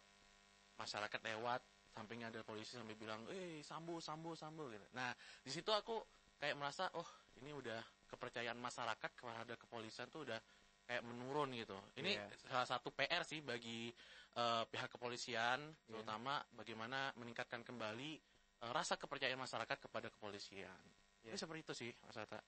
masyarakat 0.77 1.21
lewat 1.33 1.61
sampingnya 1.93 2.29
ada 2.29 2.45
polisi 2.45 2.77
sampai 2.77 2.93
bilang, 2.93 3.25
"Eh, 3.33 3.65
sambu, 3.65 3.97
sambu, 3.97 4.37
sambu." 4.37 4.69
gitu. 4.69 4.85
Nah, 4.93 5.09
di 5.41 5.49
situ 5.49 5.73
aku 5.73 5.97
kayak 6.37 6.53
merasa, 6.53 6.93
"Oh, 6.93 7.09
ini 7.41 7.49
udah 7.49 7.81
kepercayaan 8.05 8.61
masyarakat 8.61 9.11
kepada 9.17 9.57
kepolisian 9.57 10.05
tuh 10.13 10.29
udah 10.29 10.37
kayak 10.85 11.01
menurun 11.01 11.57
gitu." 11.57 11.73
Ini 11.97 12.13
Iya. 12.13 12.25
salah 12.45 12.69
satu 12.69 12.93
PR 12.93 13.25
sih 13.25 13.41
bagi 13.41 13.89
eh, 14.37 14.63
pihak 14.69 14.93
kepolisian, 14.93 15.73
Iya. 15.73 15.89
terutama 15.89 16.37
bagaimana 16.53 17.09
meningkatkan 17.17 17.65
kembali 17.65 18.21
eh, 18.57 18.71
rasa 18.71 18.95
kepercayaan 18.95 19.37
masyarakat 19.37 19.77
kepada 19.79 20.07
kepolisian. 20.09 20.81
Iya. 21.21 21.33
Ini 21.33 21.37
seperti 21.37 21.59
itu 21.61 21.73
sih, 21.75 21.91
Mas 22.03 22.17
Ata. 22.17 22.39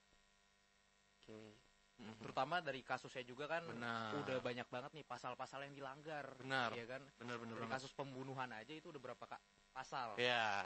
Oke. 1.16 1.40
Mhm. 2.00 2.16
Terutama 2.24 2.64
dari 2.64 2.80
kasusnya 2.80 3.20
juga 3.22 3.44
kan 3.44 3.60
Benar. 3.68 4.16
udah 4.24 4.38
banyak 4.40 4.64
banget 4.72 4.90
nih 4.96 5.04
pasal-pasal 5.04 5.68
yang 5.68 5.76
dilanggar. 5.76 6.32
Benar. 6.40 6.72
Iya 6.72 6.84
kan? 6.88 7.02
Bener-bener 7.20 7.54
Dari 7.54 7.68
banget. 7.68 7.76
kasus 7.76 7.92
pembunuhan 7.92 8.48
aja 8.56 8.72
itu 8.72 8.88
udah 8.88 9.00
berapa 9.04 9.24
kak 9.28 9.42
pasal. 9.70 10.16
Ya, 10.16 10.64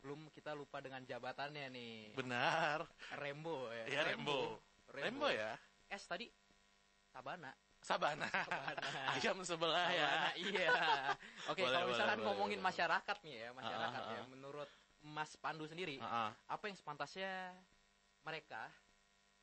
Belum 0.00 0.32
kita 0.32 0.56
lupa 0.56 0.80
dengan 0.80 1.04
jabatannya 1.04 1.70
nih. 1.70 2.16
benar. 2.16 2.82
Rembo 3.20 3.68
ya. 3.70 3.84
Iya, 3.86 4.00
Rembo. 4.10 4.58
Rembo 4.90 5.28
ya. 5.30 5.54
S 5.92 6.08
tadi 6.08 6.26
Sabana. 7.12 7.52
Sabana. 7.80 8.28
Ayam 9.16 9.40
sebelah 9.40 9.88
ya. 9.88 10.04
Sabana, 10.06 10.30
iya. 10.36 10.68
Oke, 11.48 11.64
Boleh, 11.64 11.74
kalau 11.74 11.86
misalkan 11.88 12.18
boleh, 12.18 12.26
ngomongin 12.28 12.60
boleh. 12.60 12.68
masyarakat 12.68 13.16
nih 13.24 13.34
ya, 13.34 13.48
masyarakat 13.50 14.00
Ah, 14.00 14.06
ah, 14.06 14.14
ya, 14.14 14.20
ah. 14.20 14.26
menurut 14.28 14.70
Mas 15.00 15.32
Pandu 15.34 15.64
sendiri, 15.64 15.96
Heeh. 15.96 16.30
apa 16.46 16.64
yang 16.68 16.76
sepantasnya 16.76 17.56
mereka 18.20 18.68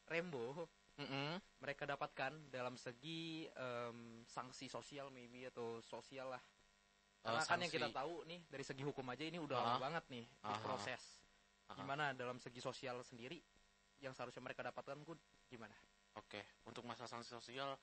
Rembo 0.05 0.69
Mm-mm. 0.97 1.41
mereka 1.57 1.85
dapatkan 1.85 2.29
dalam 2.47 2.73
segi 2.73 3.45
em, 3.47 3.97
sanksi 4.23 4.65
sosial 4.65 5.09
maybe 5.09 5.45
atau 5.45 5.81
sosial 5.81 6.29
lah. 6.29 6.41
Karena 7.21 7.41
Eh, 7.41 7.45
kan 7.45 7.57
yang 7.59 7.73
kita 7.73 7.89
tahu 7.89 8.21
nih 8.23 8.45
dari 8.47 8.61
segi 8.61 8.81
hukum 8.81 9.05
aja 9.07 9.21
ini 9.21 9.37
udah 9.37 9.57
Ah. 9.57 9.65
lama 9.65 9.77
banget 9.81 10.05
nih 10.09 10.25
Ah. 10.41 10.53
diproses. 10.53 11.01
Ah. 11.67 11.75
Gimana 11.75 12.13
dalam 12.13 12.37
segi 12.37 12.61
sosial 12.61 13.01
sendiri 13.01 13.41
yang 13.99 14.13
seharusnya 14.13 14.41
mereka 14.41 14.61
dapatkan 14.61 15.01
gimana? 15.45 15.73
Oke, 16.15 16.41
untuk 16.65 16.81
masalah 16.81 17.09
sanksi 17.09 17.29
sosial 17.29 17.77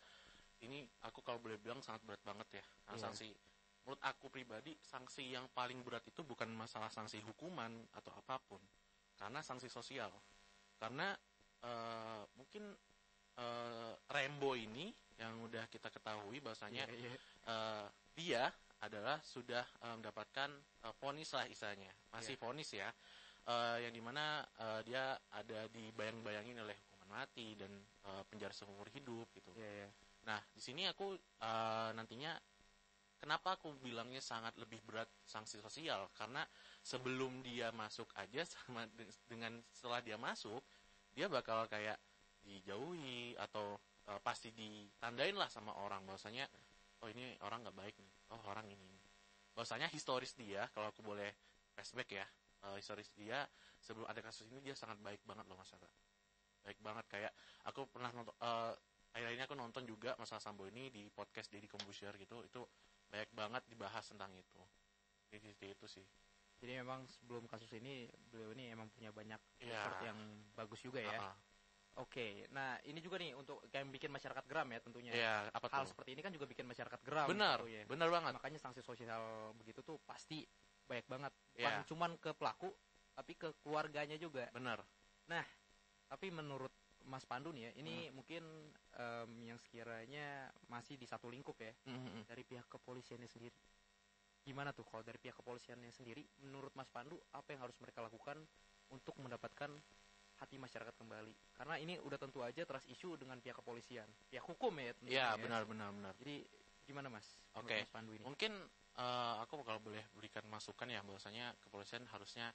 ini 0.63 0.87
aku 1.03 1.21
kalau 1.21 1.43
boleh 1.43 1.59
bilang 1.59 1.83
sangat 1.83 2.05
berat 2.07 2.23
banget 2.23 2.61
ya. 2.61 2.65
Nah, 2.89 2.95
Iya. 2.95 3.03
Sanksi 3.11 3.29
menurut 3.85 4.01
aku 4.01 4.33
pribadi 4.33 4.73
sanksi 4.81 5.37
yang 5.37 5.45
paling 5.53 5.85
berat 5.85 6.01
itu 6.09 6.25
bukan 6.25 6.49
masalah 6.55 6.89
sanksi 6.89 7.21
hukuman 7.21 7.69
atau 7.93 8.17
apa 8.17 8.41
pun, 8.41 8.61
karena 9.21 9.45
sanksi 9.45 9.69
sosial. 9.69 10.09
Karena 10.81 11.13
eh, 11.65 12.23
mungkin 12.37 12.73
eh, 13.37 13.93
Rembo 14.09 14.55
ini 14.57 14.89
yang 15.21 15.37
udah 15.47 15.69
kita 15.71 15.89
ketahui 15.93 16.41
bahwasanya 16.41 16.85
Iya, 16.89 16.97
iya. 16.97 17.13
eh, 17.49 17.87
dia 18.17 18.43
adalah 18.81 19.21
sudah 19.25 19.65
eh, 19.85 19.95
mendapatkan 20.01 20.51
vonis 21.01 21.33
lah 21.33 21.45
istilahnya 21.49 21.93
masih 22.13 22.37
Iya. 22.37 22.43
vonis 22.43 22.71
ya 22.73 22.91
Eh, 23.45 23.77
yang 23.85 23.93
di 23.93 24.01
mana 24.01 24.41
eh, 24.57 24.81
dia 24.89 25.13
ada 25.37 25.69
dibayang-bayangin 25.69 26.65
oleh 26.65 26.73
hukuman 26.89 27.21
mati 27.21 27.53
dan 27.53 27.69
eh, 28.09 28.23
penjara 28.25 28.57
seumur 28.57 28.89
hidup 28.89 29.29
gitu 29.37 29.53
Iya, 29.53 29.85
iya. 29.85 29.89
Nah 30.25 30.41
di 30.53 30.61
sini 30.61 30.89
aku 30.89 31.17
eh, 31.21 31.91
nantinya 31.97 32.33
kenapa 33.21 33.57
aku 33.57 33.73
bilangnya 33.81 34.21
sangat 34.21 34.53
lebih 34.61 34.81
berat 34.85 35.09
sanksi 35.25 35.57
sosial? 35.61 36.13
Karena 36.13 36.45
sebelum 36.85 37.41
dia 37.41 37.73
masuk 37.73 38.09
aja 38.21 38.45
sama 38.45 38.85
de- 38.93 39.09
dengan 39.25 39.57
setelah 39.73 40.05
dia 40.05 40.21
masuk 40.21 40.61
dia 41.17 41.31
bakal 41.31 41.65
kayak 41.71 41.97
dijauhi 42.45 43.33
atau 43.41 43.81
eh, 44.11 44.21
pasti 44.21 44.53
ditandain 44.53 45.37
lah 45.37 45.49
sama 45.49 45.73
orang. 45.81 46.05
Bahwasanya 46.05 46.45
oh 47.01 47.09
ini 47.09 47.37
orang 47.45 47.65
nggak 47.65 47.77
baik 47.77 47.97
nih. 47.97 48.15
Oh 48.37 48.41
orang 48.49 48.69
ini. 48.69 48.93
Bahwasanya 49.57 49.89
historis 49.89 50.37
dia 50.37 50.69
kalau 50.77 50.91
aku 50.93 51.01
boleh 51.01 51.33
flashback 51.73 52.11
ya 52.13 52.27
eh, 52.69 52.77
historis 52.77 53.09
dia 53.17 53.45
sebelum 53.81 54.05
ada 54.09 54.21
kasus 54.21 54.49
ini 54.53 54.61
dia 54.61 54.77
sangat 54.77 55.01
baik 55.01 55.21
banget 55.25 55.45
loh 55.49 55.57
mas 55.57 55.73
Ara. 55.73 55.89
baik 56.65 56.79
banget. 56.81 57.05
Kayak 57.09 57.33
aku 57.69 57.89
pernah 57.89 58.13
nonton 58.13 58.37
eh, 58.41 58.73
akhir 59.15 59.31
ini 59.31 59.43
aku 59.47 59.55
nonton 59.55 59.87
juga 59.87 60.19
masalah 60.19 60.43
Sambo 60.43 60.67
ini 60.67 60.91
di 60.91 61.07
podcast 61.09 61.49
Deddy 61.49 61.71
Kombusher 61.71 62.13
gitu 62.19 62.43
itu 62.43 62.61
banyak 63.09 63.31
banget 63.31 63.63
dibahas 63.71 64.03
tentang 64.11 64.35
itu 64.35 64.61
jadi 65.31 65.55
itu, 65.55 65.65
itu 65.71 65.87
sih 66.01 66.07
Jadi 66.55 66.81
memang 66.81 67.05
sebelum 67.11 67.45
kasus 67.45 67.69
ini 67.77 68.09
beliau 68.31 68.55
ini 68.57 68.73
emang 68.73 68.89
punya 68.89 69.13
banyak 69.13 69.37
Iya. 69.61 69.75
effort 69.75 70.01
yang 70.07 70.17
bagus 70.57 70.81
juga 70.81 71.03
ya. 71.03 71.19
Ah, 71.21 71.35
ah. 71.35 71.37
Oke, 72.01 72.47
nah 72.51 72.79
ini 72.89 73.05
juga 73.05 73.21
nih 73.21 73.37
untuk 73.37 73.61
kayak 73.69 73.85
bikin 73.93 74.09
masyarakat 74.09 74.45
geram 74.49 74.67
ya 74.73 74.81
tentunya. 74.81 75.13
Iya, 75.13 75.35
apa 75.53 75.67
Hal 75.69 75.85
tuh 75.85 75.93
seperti 75.93 76.17
ini 76.17 76.25
kan 76.25 76.33
juga 76.33 76.49
bikin 76.49 76.65
masyarakat 76.65 77.01
geram. 77.05 77.29
benar 77.29 77.61
gitu 77.63 77.75
ya. 77.75 77.83
benar 77.85 78.09
banget 78.09 78.33
Makanya 78.39 78.59
sanksi 78.63 78.81
sosial 78.81 79.53
begitu 79.61 79.85
tuh 79.85 80.01
pasti 80.09 80.47
banyak 80.89 81.05
banget. 81.05 81.33
Iya. 81.53 81.63
Bukan 81.69 81.75
cuman 81.93 82.11
ke 82.17 82.31
pelaku, 82.33 82.71
tapi 83.13 83.33
ke 83.37 83.49
keluarganya 83.61 84.17
juga. 84.17 84.49
benar 84.55 84.81
Tapi 86.09 86.27
menurut 86.31 86.73
Mas 87.05 87.25
Pandu 87.29 87.53
nih 87.53 87.69
ya, 87.69 87.73
ini 87.77 88.09
Hmm. 88.09 88.17
mungkin 88.17 88.43
em, 88.97 89.31
yang 89.45 89.59
sekiranya 89.61 90.49
masih 90.73 90.97
di 90.97 91.05
satu 91.05 91.29
lingkup 91.29 91.57
ya 91.61 91.73
Mhm. 91.85 92.25
dari 92.25 92.43
pihak 92.43 92.65
kepolisiannya 92.69 93.29
sendiri. 93.29 93.57
Gimana 94.45 94.73
tuh 94.77 94.85
kalau 94.85 95.01
dari 95.01 95.17
pihak 95.17 95.37
kepolisiannya 95.41 95.93
sendiri, 95.93 96.25
menurut 96.45 96.73
Mas 96.77 96.89
Pandu 96.89 97.17
apa 97.33 97.53
yang 97.53 97.65
harus 97.65 97.77
mereka 97.81 98.05
lakukan 98.05 98.41
untuk 98.93 99.17
mendapatkan 99.21 99.73
hati 100.37 100.57
masyarakat 100.61 100.93
kembali? 101.01 101.33
Karena 101.57 101.81
ini 101.81 101.97
udah 102.01 102.19
tentu 102.21 102.45
aja 102.45 102.65
trust 102.69 102.89
issue 102.93 103.17
dengan 103.17 103.41
pihak 103.41 103.57
kepolisian, 103.57 104.09
pihak 104.29 104.45
hukum 104.45 104.73
ya. 104.81 104.93
Iya 105.05 105.27
ya. 105.33 105.41
benar 105.41 105.65
benar 105.65 105.93
benar 105.93 106.13
Jadi 106.21 106.45
gimana 106.85 107.09
Mas? 107.09 107.25
Oke. 107.57 107.85
Mas 107.85 107.93
Pandu 107.93 108.13
ini. 108.13 108.25
mungkin 108.25 108.53
eh, 108.95 109.35
aku 109.41 109.61
kalau 109.65 109.81
boleh 109.81 110.05
berikan 110.13 110.45
masukan 110.49 110.89
ya 110.93 111.01
bahwasanya 111.01 111.57
kepolisian 111.65 112.05
harusnya 112.09 112.53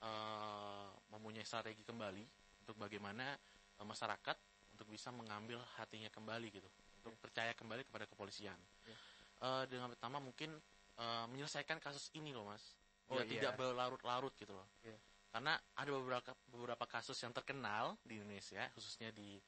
eh, 0.00 0.88
mempunyai 1.12 1.44
strategi 1.44 1.84
kembali 1.84 2.24
untuk 2.64 2.76
bagaimana 2.76 3.36
masyarakat 3.82 4.36
untuk 4.72 4.86
bisa 4.88 5.08
mengambil 5.10 5.60
hatinya 5.76 6.08
kembali 6.08 6.48
gitu 6.50 6.68
untuk 7.00 7.16
percaya 7.18 7.52
kembali 7.52 7.84
kepada 7.84 8.04
kepolisian 8.04 8.56
Iya. 8.84 8.96
Eh, 9.40 9.64
dengan 9.72 9.88
pertama 9.88 10.20
mungkin 10.20 10.52
eh, 10.96 11.24
menyelesaikan 11.28 11.80
kasus 11.80 12.12
ini 12.14 12.32
loh 12.32 12.44
mas 12.46 12.76
Oh, 13.10 13.18
iya. 13.18 13.26
tidak 13.26 13.52
berlarut-larut 13.58 14.30
gitu 14.36 14.52
loh 14.52 14.68
Iya. 14.84 14.96
karena 15.30 15.54
ada 15.74 15.90
beberapa 15.90 16.30
beberapa 16.46 16.84
kasus 16.86 17.16
yang 17.20 17.32
terkenal 17.32 17.96
di 18.04 18.20
Indonesia 18.20 18.68
khususnya 18.76 19.10
di 19.10 19.40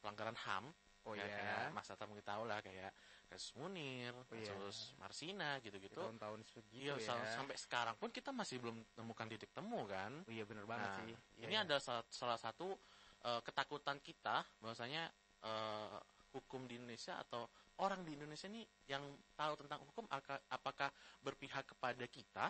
pelanggaran 0.00 0.34
HAM 0.36 0.66
Oh 1.06 1.16
Ya, 1.16 1.24
iya. 1.24 1.40
kayak 1.40 1.72
Mas 1.72 1.88
Tata 1.88 2.04
mungkin 2.04 2.20
tahu 2.20 2.44
lah 2.44 2.60
kayak 2.60 2.92
kasus 3.32 3.56
Munir, 3.56 4.12
Oh, 4.12 4.36
iya. 4.36 4.44
kasus 4.52 4.92
Marsina 5.00 5.56
gitu-gitu. 5.64 5.96
tahun-tahun 5.96 6.44
segitu 6.44 6.84
Iya, 6.84 7.00
ya. 7.00 7.06
sam- 7.06 7.24
sampai 7.32 7.56
sekarang 7.56 7.96
pun 7.96 8.12
kita 8.12 8.28
masih 8.28 8.60
belum 8.60 8.76
temukan 8.92 9.24
titik 9.24 9.48
temu 9.56 9.88
kan. 9.88 10.12
Oh 10.28 10.32
iya 10.34 10.44
bener 10.44 10.68
banget 10.68 10.84
Nah, 10.84 10.96
sih. 11.00 11.16
Ini 11.40 11.54
Iya. 11.56 11.64
ada 11.64 11.76
salah, 11.80 12.04
salah 12.12 12.36
satu 12.36 12.76
eh, 13.24 13.40
ketakutan 13.42 13.98
kita 14.02 14.44
bahwasanya 14.62 15.10
eh, 15.42 15.98
hukum 16.36 16.68
di 16.68 16.76
Indonesia 16.76 17.18
atau 17.18 17.48
orang 17.80 18.04
di 18.04 18.14
Indonesia 18.18 18.50
ini 18.50 18.66
yang 18.90 19.02
tahu 19.38 19.64
tentang 19.64 19.80
hukum 19.86 20.04
aka- 20.10 20.44
apakah 20.50 20.90
berpihak 21.22 21.64
kepada 21.64 22.04
kita 22.10 22.46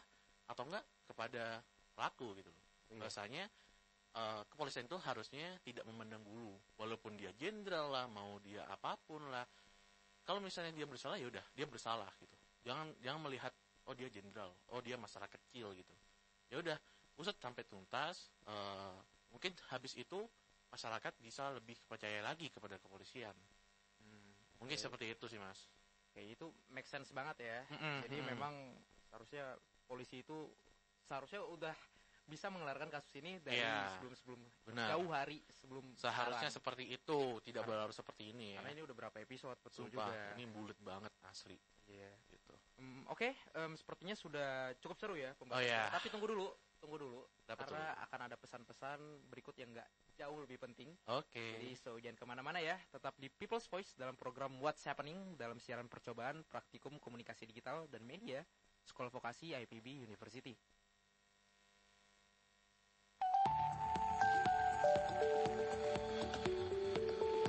atau 0.48 0.62
enggak 0.64 0.84
kepada 1.04 1.60
pelaku 1.92 2.32
gitu 2.40 2.50
loh. 2.50 2.64
Iya. 2.88 2.98
Bahwasanya 3.04 3.44
eh, 4.16 4.42
kepolisian 4.48 4.88
itu 4.88 4.98
harusnya 5.00 5.56
tidak 5.62 5.84
memandang 5.86 6.24
bulu 6.24 6.56
walaupun 6.80 7.14
dia 7.14 7.30
jenderal 7.36 7.92
lah 7.92 8.06
mau 8.08 8.40
dia 8.40 8.64
apa 8.66 8.96
pun 8.96 9.28
lah 9.28 9.44
kalau 10.24 10.44
misalnya 10.44 10.72
dia 10.76 10.84
bersalah 10.84 11.16
ya 11.16 11.28
udah 11.28 11.44
dia 11.56 11.66
bersalah 11.68 12.08
gitu 12.20 12.36
jangan 12.64 12.92
jangan 13.00 13.20
melihat 13.24 13.52
oh 13.88 13.94
dia 13.96 14.08
jenderal 14.12 14.52
oh 14.72 14.80
dia 14.84 15.00
masyarakat 15.00 15.38
kecil 15.48 15.72
gitu 15.72 15.94
ya 16.52 16.60
udah 16.60 16.76
usut 17.20 17.36
sampai 17.40 17.64
tuntas 17.64 18.32
eh, 18.48 18.96
mungkin 19.32 19.52
habis 19.68 19.96
itu 19.96 20.24
masyarakat 20.68 21.12
bisa 21.18 21.48
lebih 21.50 21.76
percaya 21.84 22.20
lagi 22.20 22.48
kepada 22.48 22.76
kepolisian 22.76 23.34
Hmm, 23.98 24.30
mungkin 24.58 24.74
Oke. 24.74 24.84
seperti 24.84 25.04
itu 25.10 25.24
sih 25.26 25.36
mas 25.36 25.58
kayak 26.10 26.34
itu 26.34 26.46
make 26.68 26.86
sense 26.86 27.10
banget 27.10 27.42
ya. 27.42 27.58
Mm-mm, 27.68 28.02
Jadi 28.06 28.16
mm-mm. 28.16 28.30
memang 28.32 28.54
seharusnya 29.04 29.54
polisi 29.84 30.20
itu 30.20 30.50
seharusnya 31.00 31.40
udah 31.40 31.74
bisa 32.24 32.46
mengelarkan 32.48 32.88
kasus 32.88 33.08
ini 33.16 33.40
dari 33.40 33.56
Iya. 33.56 33.96
sebelum-sebelum 33.96 34.40
benar 34.64 34.88
jauh 34.92 35.08
hari 35.08 35.40
sebelum 35.56 35.84
seharusnya 35.96 36.46
jalan. 36.46 36.56
seperti 36.60 36.84
itu 36.86 37.18
tidak 37.40 37.64
berlarut 37.64 37.96
seperti 37.96 38.36
ini 38.36 38.52
ya 38.52 38.60
karena 38.60 38.72
ini 38.76 38.82
udah 38.84 38.94
berapa 38.94 39.16
episode 39.18 39.56
betul 39.58 39.88
sumpah 39.88 40.06
juga. 40.06 40.36
ini 40.36 40.44
bulat 40.44 40.78
banget 40.78 41.12
asli 41.24 41.56
Iya. 41.88 42.12
gitu 42.28 42.52
Hmm, 42.78 43.02
Oke, 43.08 43.34
em, 43.56 43.74
sepertinya 43.74 44.14
sudah 44.14 44.50
cukup 44.78 44.94
seru 44.94 45.14
ya 45.18 45.34
pembahasan. 45.34 45.58
Oh, 45.58 45.66
iya. 45.66 45.90
Tapi 45.90 46.06
tunggu 46.08 46.30
dulu, 46.30 46.46
tunggu 46.78 46.96
dulu, 47.02 47.26
Dapat 47.44 47.68
karena 47.68 47.94
akan 48.08 48.20
ada 48.30 48.36
pesan-pesan 48.38 48.98
berikut 49.28 49.54
yang 49.58 49.74
nggak 49.74 49.88
jauh 50.18 50.38
lebih 50.42 50.58
penting. 50.62 50.94
oke 51.10 51.44
Jadi 51.58 51.74
so 51.74 51.98
jangan 51.98 52.16
ke 52.18 52.24
mana-mana 52.24 52.58
ya, 52.62 52.78
tetap 52.90 53.14
di 53.18 53.26
People's 53.28 53.66
Voice 53.66 53.94
dalam 53.98 54.14
program 54.14 54.56
What's 54.62 54.86
Happening 54.86 55.34
dalam 55.34 55.58
siaran 55.58 55.90
percobaan 55.90 56.46
praktikum 56.46 56.96
komunikasi 57.02 57.44
digital 57.50 57.90
dan 57.90 58.06
media 58.06 58.46
Sekolah 58.86 59.10
Vokasi 59.12 59.52
IPB 59.52 60.06
University. 60.06 60.56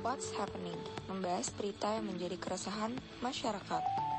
What's 0.00 0.32
happening? 0.32 0.80
Membahas 1.12 1.52
berita 1.52 1.92
yang 1.92 2.08
menjadi 2.08 2.40
keresahan 2.40 2.96
masyarakat. 3.20 4.09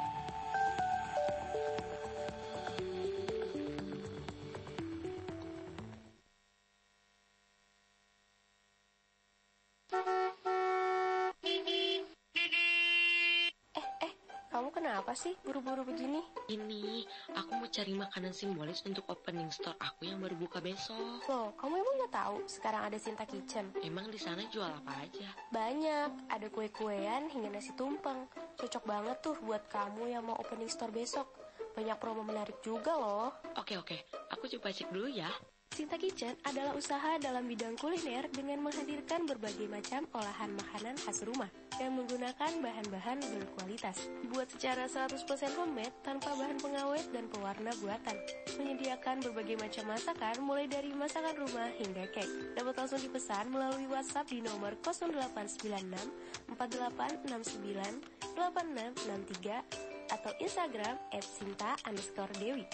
Buru-buru 15.71 15.95
begini? 15.95 16.21
Ini, 16.51 17.07
aku 17.31 17.55
mau 17.55 17.69
cari 17.71 17.95
makanan 17.95 18.35
simbolis 18.35 18.83
untuk 18.83 19.07
opening 19.07 19.47
store 19.55 19.79
aku 19.79 20.03
yang 20.03 20.19
baru 20.19 20.35
buka 20.35 20.59
besok. 20.59 21.23
Loh, 21.31 21.55
kamu 21.55 21.79
emang 21.79 21.95
nggak 22.03 22.11
tahu 22.11 22.37
sekarang 22.43 22.91
ada 22.91 22.97
Sinta 22.99 23.23
Kitchen? 23.23 23.71
Emang 23.79 24.11
di 24.11 24.19
sana 24.19 24.43
jual 24.51 24.67
apa 24.67 24.99
aja? 24.99 25.31
Banyak, 25.55 26.27
ada 26.27 26.47
kue-kuean 26.51 27.31
hingga 27.31 27.55
nasi 27.55 27.71
tumpeng. 27.79 28.27
Cocok 28.59 28.83
banget 28.83 29.17
tuh 29.23 29.39
buat 29.47 29.63
kamu 29.71 30.11
yang 30.11 30.27
mau 30.27 30.35
opening 30.43 30.67
store 30.67 30.91
besok. 30.91 31.31
Banyak 31.71 31.95
promo 32.03 32.27
menarik 32.27 32.59
juga 32.59 32.91
loh. 32.91 33.31
Oke 33.55 33.79
oke, 33.79 33.95
aku 34.27 34.51
coba 34.51 34.75
cek 34.75 34.91
dulu 34.91 35.07
ya. 35.07 35.31
Sinta 35.71 35.95
Kitchen 35.95 36.35
adalah 36.43 36.75
usaha 36.75 37.15
dalam 37.15 37.47
bidang 37.47 37.79
kuliner 37.79 38.27
dengan 38.27 38.59
menghadirkan 38.59 39.23
berbagai 39.23 39.71
macam 39.71 40.03
olahan 40.19 40.51
makanan 40.51 40.99
khas 40.99 41.23
rumah 41.23 41.47
yang 41.81 41.97
menggunakan 41.97 42.61
bahan-bahan 42.61 43.17
berkualitas. 43.25 43.97
Dibuat 44.21 44.53
secara 44.53 44.85
100% 44.85 45.17
homemade 45.57 45.91
tanpa 46.05 46.29
bahan 46.37 46.61
pengawet 46.61 47.09
dan 47.09 47.25
pewarna 47.33 47.73
buatan. 47.81 48.13
Menyediakan 48.61 49.25
berbagai 49.25 49.57
macam 49.57 49.89
masakan 49.89 50.35
mulai 50.45 50.69
dari 50.69 50.93
masakan 50.93 51.33
rumah 51.41 51.73
hingga 51.81 52.05
cake. 52.13 52.53
Dapat 52.53 52.73
langsung 52.77 53.01
dipesan 53.01 53.49
melalui 53.49 53.89
WhatsApp 53.89 54.29
di 54.29 54.45
nomor 54.45 54.77
0896 54.85 56.53
4869 56.53 58.21
8663 58.37 60.13
atau 60.13 60.31
Instagram 60.37 60.95
at 61.09 61.25
Sinta 61.25 61.73
underscore 61.89 62.31
Dewi. 62.37 62.69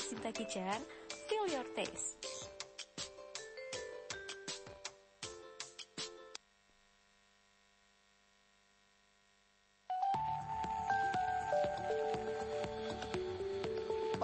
Sinta 0.00 0.32
Kitchen, 0.32 0.80
feel 1.28 1.46
your 1.52 1.66
taste. 1.76 2.41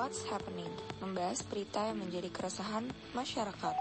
What's 0.08 0.24
happening? 0.32 0.72
Membahas 1.04 1.44
berita 1.44 1.84
yang 1.84 2.00
menjadi 2.00 2.32
keresahan 2.32 2.88
masyarakat. 3.12 3.76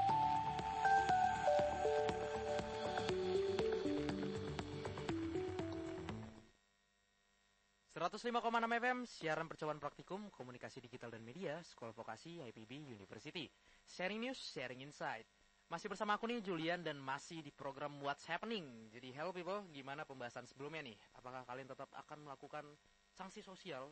105,6 7.95 8.27
FM, 8.59 8.97
siaran 9.07 9.47
percobaan 9.47 9.79
praktikum 9.79 10.27
komunikasi 10.27 10.83
digital 10.83 11.15
dan 11.15 11.23
media 11.23 11.63
Sekolah 11.63 11.95
Vokasi 11.95 12.43
IPB 12.43 12.91
University. 12.91 13.47
Sharing 13.87 14.27
news, 14.27 14.35
sharing 14.35 14.83
insight. 14.83 15.23
Masih 15.71 15.87
bersama 15.87 16.19
aku 16.19 16.27
nih 16.27 16.43
Julian 16.43 16.83
dan 16.83 16.99
masih 16.99 17.39
di 17.39 17.55
program 17.55 18.03
What's 18.03 18.27
Happening. 18.27 18.91
Jadi 18.91 19.15
hello 19.15 19.31
people, 19.31 19.63
gimana 19.71 20.03
pembahasan 20.03 20.43
sebelumnya 20.43 20.91
nih? 20.91 20.99
Apakah 21.15 21.47
kalian 21.47 21.71
tetap 21.71 21.87
akan 21.95 22.27
melakukan 22.27 22.67
sanksi 23.15 23.39
sosial 23.39 23.87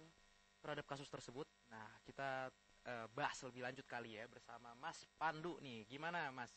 terhadap 0.65 0.89
kasus 0.89 1.05
tersebut. 1.07 1.45
Nah, 1.67 1.89
kita 2.03 2.49
eh, 2.85 3.07
bahas 3.11 3.37
lebih 3.41 3.65
lanjut 3.65 3.85
kali 3.85 4.13
ya 4.13 4.25
bersama 4.25 4.73
Mas 4.77 5.05
Pandu 5.17 5.57
nih. 5.59 5.85
Gimana, 5.85 6.29
Mas? 6.29 6.53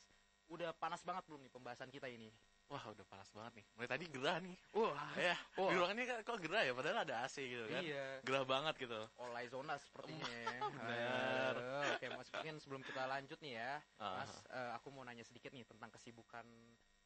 Udah 0.49 0.73
panas 0.73 1.01
banget 1.01 1.25
belum 1.29 1.41
nih 1.41 1.53
pembahasan 1.53 1.89
kita 1.89 2.09
ini? 2.09 2.29
Wah 2.69 2.85
udah 2.93 3.01
panas 3.09 3.33
banget 3.33 3.65
nih. 3.65 3.67
Mulai 3.81 3.89
tadi 3.89 4.05
gerah 4.13 4.37
nih. 4.45 4.53
Wah, 4.77 5.09
Ya, 5.17 5.37
Wah. 5.57 5.73
di 5.73 5.75
ruangannya 5.81 6.05
kok 6.21 6.37
gerah 6.37 6.69
ya, 6.69 6.73
padahal 6.77 7.01
ada 7.01 7.25
AC 7.25 7.41
gitu 7.41 7.65
kan. 7.65 7.81
iya. 7.81 8.21
Gerah 8.21 8.45
banget 8.45 8.75
gitu. 8.77 9.01
Olay 9.17 9.49
zona 9.49 9.81
sepertinya. 9.81 10.29
ya. 10.29 10.53
Aduh, 11.57 11.97
Oke, 11.97 12.07
Mas 12.13 12.29
mungkin 12.29 12.55
sebelum 12.61 12.83
kita 12.85 13.09
lanjut 13.09 13.41
nih 13.41 13.57
ya, 13.57 13.81
Ah. 13.97 14.21
Mas, 14.21 14.33
eh, 14.53 14.71
aku 14.77 14.93
mau 14.93 15.01
nanya 15.01 15.25
sedikit 15.25 15.49
nih 15.57 15.65
tentang 15.65 15.89
kesibukan 15.89 16.45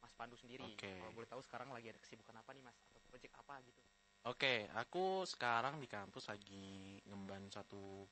Mas 0.03 0.11
Pandu 0.19 0.35
sendiri. 0.35 0.67
Oke. 0.67 0.99
Kalau 0.99 1.15
boleh 1.15 1.29
tahu 1.31 1.39
sekarang 1.39 1.71
lagi 1.71 1.95
ada 1.95 1.99
kesibukan 2.03 2.35
apa 2.35 2.51
nih, 2.51 2.59
Mas? 2.59 2.75
Atau 2.83 2.99
project 3.07 3.31
apa 3.39 3.55
gitu? 3.63 3.79
Oke, 4.23 4.71
aku 4.79 5.27
sekarang 5.27 5.83
di 5.83 5.87
kampus 5.91 6.31
lagi 6.31 6.95
ngemban 7.11 7.43
satu 7.51 8.07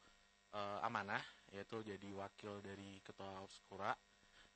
eh, 0.52 0.80
amanah, 0.84 1.24
yaitu 1.56 1.80
jadi 1.88 2.10
wakil 2.12 2.60
dari 2.60 3.00
ketua 3.00 3.47
Skura, 3.47 3.95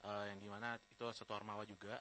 eh, 0.03 0.23
yang 0.35 0.39
di 0.43 0.51
mana 0.51 0.75
itu 0.75 1.07
satu 1.15 1.31
ormawa 1.31 1.63
juga. 1.63 1.95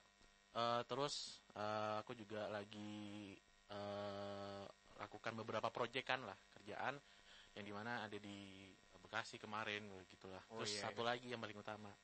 Eh, 0.58 0.82
terus 0.90 1.38
eh, 1.54 2.02
aku 2.02 2.18
juga 2.18 2.50
lagi 2.50 3.30
eh, 3.70 4.64
lakukan 4.98 5.38
beberapa 5.38 5.70
proyekan 5.70 6.26
lah 6.26 6.38
kerjaan, 6.58 6.98
yang 7.54 7.64
di 7.64 7.70
mana 7.70 8.02
ada 8.02 8.18
di 8.18 8.66
Bekasi 9.04 9.38
kemarin, 9.38 9.86
gitulah. 10.10 10.42
Oh, 10.50 10.58
terus 10.58 10.74
iya, 10.74 10.90
satu 10.90 11.06
lagi 11.06 11.30
yang 11.30 11.38
paling 11.38 11.54
utama, 11.54 11.94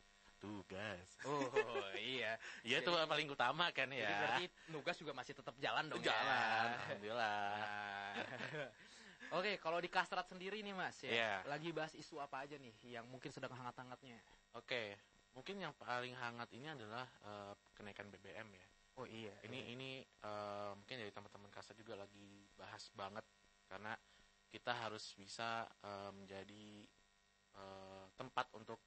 tugas. 0.40 1.08
Oh, 1.28 1.86
iya. 2.00 2.40
Iya 2.64 2.80
itu 2.80 2.90
paling 2.90 3.28
utama 3.28 3.68
kan 3.70 3.92
Jadi 3.92 4.00
ya. 4.00 4.08
berarti 4.08 4.44
nugas 4.72 4.96
juga 4.96 5.12
masih 5.12 5.36
tetap 5.36 5.54
jalan 5.60 5.84
dong 5.92 6.00
Jalan, 6.00 6.66
ya. 6.72 6.80
alhamdulillah. 6.80 7.52
Nah. 7.60 8.14
Oke, 9.38 9.62
kalau 9.62 9.78
di 9.78 9.86
Kastrat 9.86 10.26
sendiri 10.26 10.58
nih 10.58 10.74
Mas 10.74 10.98
ya, 11.06 11.12
Iya. 11.12 11.34
lagi 11.46 11.70
bahas 11.70 11.94
isu 11.94 12.18
apa 12.18 12.42
aja 12.42 12.58
nih 12.58 12.74
yang 12.98 13.06
mungkin 13.06 13.30
sedang 13.30 13.54
hangat-hangatnya? 13.54 14.18
Oke, 14.58 14.98
mungkin 15.38 15.62
yang 15.62 15.70
paling 15.78 16.18
hangat 16.18 16.50
ini 16.50 16.66
adalah 16.66 17.06
eh, 17.22 17.54
kenaikan 17.78 18.10
BBM 18.10 18.48
ya. 18.50 18.66
Oh 18.98 19.06
iya. 19.06 19.30
Ini 19.46 19.70
ini 19.78 20.02
eh, 20.02 20.70
mungkin 20.74 20.96
dari 20.98 21.14
teman-teman 21.14 21.46
kasar 21.54 21.78
juga 21.78 21.94
lagi 21.94 22.42
bahas 22.58 22.90
banget 22.90 23.22
karena 23.70 23.94
kita 24.50 24.74
harus 24.74 25.14
bisa 25.14 25.62
eh, 25.86 26.10
menjadi 26.10 26.82
eh, 27.54 28.04
tempat 28.18 28.50
untuk 28.58 28.82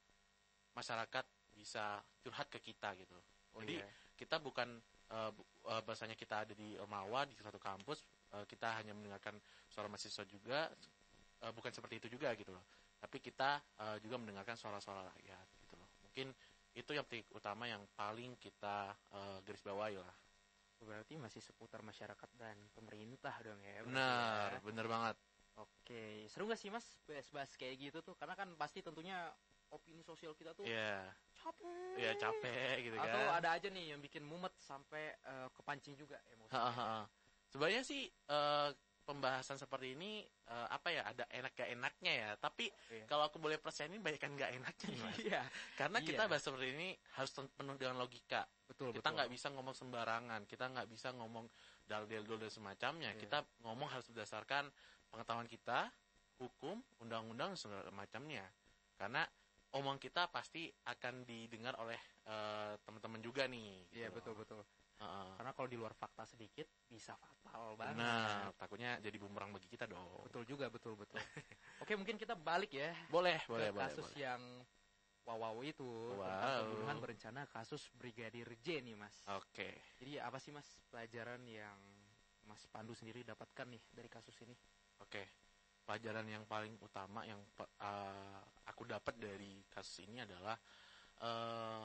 masyarakat 0.76 1.24
bisa 1.54 2.02
curhat 2.22 2.48
ke 2.50 2.60
kita 2.60 2.94
gitu. 2.98 3.18
Jadi 3.62 3.80
iya. 3.80 3.90
kita 4.18 4.42
bukan 4.42 4.82
bu- 5.38 5.46
eh, 5.70 5.82
bahasanya 5.86 6.16
kita 6.18 6.36
ada 6.48 6.54
di 6.58 6.76
Ormawa 6.82 7.26
di 7.30 7.36
satu 7.38 7.62
kampus, 7.62 8.04
eh, 8.34 8.46
kita 8.50 8.68
hanya 8.82 8.94
mendengarkan 8.98 9.38
suara 9.70 9.88
mahasiswa 9.88 10.26
juga, 10.26 10.60
eh, 11.44 11.54
bukan 11.54 11.72
seperti 11.74 11.96
itu 12.02 12.08
juga 12.18 12.34
gitu 12.36 12.52
loh. 12.56 12.66
Tapi 13.00 13.18
kita 13.22 13.62
eh, 13.84 13.98
juga 14.04 14.16
mendengarkan 14.22 14.56
suara-suara 14.58 15.06
rakyat 15.14 15.48
gitu 15.62 15.76
loh. 15.78 15.90
Mungkin 16.08 16.28
itu 16.74 16.92
yang 16.98 17.06
titik 17.06 17.30
utama 17.38 17.70
yang 17.70 17.86
paling 17.94 18.34
kita 18.42 18.94
eh, 19.14 19.38
garis 19.46 19.64
bawahi 19.64 19.98
lah. 20.02 20.16
berarti 20.84 21.16
masih 21.16 21.40
seputar 21.40 21.80
masyarakat 21.80 22.30
dan 22.36 22.60
pemerintah 22.76 23.32
dong 23.40 23.62
ya. 23.64 23.80
Benar, 23.88 24.60
ya. 24.60 24.60
benar 24.68 24.86
banget. 24.92 25.16
Oke, 25.56 26.26
seru 26.28 26.50
gak 26.50 26.60
sih 26.60 26.68
Mas 26.74 26.98
bahas-bahas 27.08 27.56
kayak 27.56 27.76
gitu 27.80 27.98
tuh? 28.02 28.16
Karena 28.20 28.34
kan 28.36 28.50
pasti 28.58 28.82
tentunya 28.84 29.30
opini 29.72 30.02
sosial 30.04 30.34
kita 30.36 30.52
tuh 30.58 30.66
Iya, 30.66 31.14
capek. 31.44 31.96
iya 32.00 32.12
capek 32.16 32.76
gitu 32.82 32.96
kan. 32.96 33.12
Atau 33.12 33.22
ada 33.36 33.50
aja 33.54 33.68
nih 33.68 33.86
yang 33.92 34.00
bikin 34.00 34.24
mumet 34.24 34.56
sampai 34.58 35.12
eh, 35.14 35.48
kepancing 35.52 35.94
juga 35.94 36.16
emosi. 36.32 36.56
Sebenarnya 37.52 37.84
sih 37.84 38.08
eh, 38.08 38.70
pembahasan 39.04 39.60
seperti 39.60 39.94
ini 39.94 40.24
eh, 40.24 40.68
apa 40.72 40.88
ya 40.88 41.04
ada 41.04 41.28
enak 41.28 41.52
gak 41.54 41.70
enaknya 41.70 42.12
ya. 42.16 42.30
Tapi 42.40 42.72
Iya. 42.90 43.06
kalau 43.06 43.28
aku 43.28 43.38
boleh 43.38 43.60
persenin 43.60 44.00
banyak 44.00 44.18
kan 44.18 44.32
gak 44.34 44.56
enaknya 44.56 44.88
nih, 44.90 45.00
Mas. 45.04 45.18
Iya, 45.20 45.42
Karena 45.76 45.98
Iya. 46.00 46.08
kita 46.08 46.24
bahas 46.32 46.44
seperti 46.44 46.68
ini 46.72 46.88
harus 47.14 47.32
penuh 47.36 47.76
dengan 47.76 48.00
logika. 48.00 48.48
betul 48.64 48.90
kita 48.90 49.06
nggak 49.14 49.30
bisa 49.30 49.48
ngomong 49.54 49.76
sembarangan. 49.76 50.42
Kita 50.50 50.66
nggak 50.72 50.88
bisa 50.90 51.14
ngomong 51.14 51.46
dalil-dalil 51.86 52.42
dan 52.42 52.50
semacamnya. 52.50 53.12
Iya. 53.14 53.20
Kita 53.22 53.38
ngomong 53.62 53.86
harus 53.92 54.08
berdasarkan 54.10 54.72
pengetahuan 55.14 55.46
kita, 55.46 55.94
hukum, 56.42 56.82
undang-undang 56.98 57.54
dan 57.54 57.60
segala 57.60 57.92
macamnya. 57.94 58.50
Karena 58.98 59.22
omong 59.74 59.98
kita 59.98 60.30
pasti 60.30 60.70
akan 60.86 61.26
didengar 61.26 61.74
oleh 61.82 61.98
eh, 62.30 62.74
teman-teman 62.86 63.22
juga 63.22 63.50
nih. 63.50 63.90
Iya, 63.94 64.08
gitu 64.14 64.18
betul 64.18 64.34
loh. 64.34 64.40
betul. 64.42 64.62
Heeh. 65.02 65.30
Karena 65.42 65.52
kalau 65.58 65.68
di 65.68 65.78
luar 65.78 65.94
fakta 65.98 66.24
sedikit 66.30 66.70
bisa 66.88 67.18
fatal 67.18 67.74
banget. 67.76 67.98
Benar, 67.98 68.54
takutnya 68.56 68.92
jadi 69.02 69.18
bumerang 69.18 69.52
bagi 69.52 69.68
kita 69.68 69.90
dong. 69.90 70.06
Betul 70.24 70.46
juga, 70.46 70.70
betul 70.70 70.94
betul. 70.96 71.18
Oke, 71.84 71.98
mungkin 71.98 72.16
kita 72.16 72.38
balik 72.38 72.72
ya 72.72 72.94
Boleh, 73.10 73.42
ke 73.44 73.50
boleh, 73.50 73.70
boleh. 73.74 73.90
kasus 73.90 74.08
boleh. 74.08 74.18
yang 74.22 74.42
wow 75.26 75.56
itu 75.64 75.90
tentang 76.22 76.52
Wow. 76.54 76.60
pembunuhan 76.64 76.98
berencana 77.02 77.42
kasus 77.50 77.90
Brigadir 77.98 78.48
J 78.62 78.80
nih, 78.86 78.96
Mas. 78.96 79.16
Oke. 79.36 79.74
Jadi 80.00 80.20
apa 80.20 80.38
sih 80.40 80.52
Mas 80.54 80.68
pelajaran 80.92 81.42
yang 81.48 81.80
Mas 82.44 82.64
Pandu 82.68 82.92
sendiri 82.94 83.24
dapatkan 83.24 83.68
nih 83.72 83.82
dari 83.92 84.10
kasus 84.12 84.36
ini? 84.44 84.54
Oke, 85.00 85.24
pelajaran 85.84 86.26
yang 86.28 86.44
paling 86.48 86.74
utama 86.80 87.28
yang 87.28 87.40
eh, 87.60 88.42
aku 88.68 88.88
dapat 88.88 89.16
dari 89.20 89.60
kasus 89.68 90.08
ini 90.08 90.24
adalah 90.24 90.56
eh, 91.22 91.84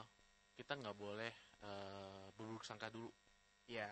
kita 0.55 0.75
nggak 0.79 0.97
boleh 0.97 1.33
eh, 1.63 2.25
berburuk 2.35 2.63
sangka 2.63 2.87
dulu. 2.91 3.11
Iya. 3.69 3.91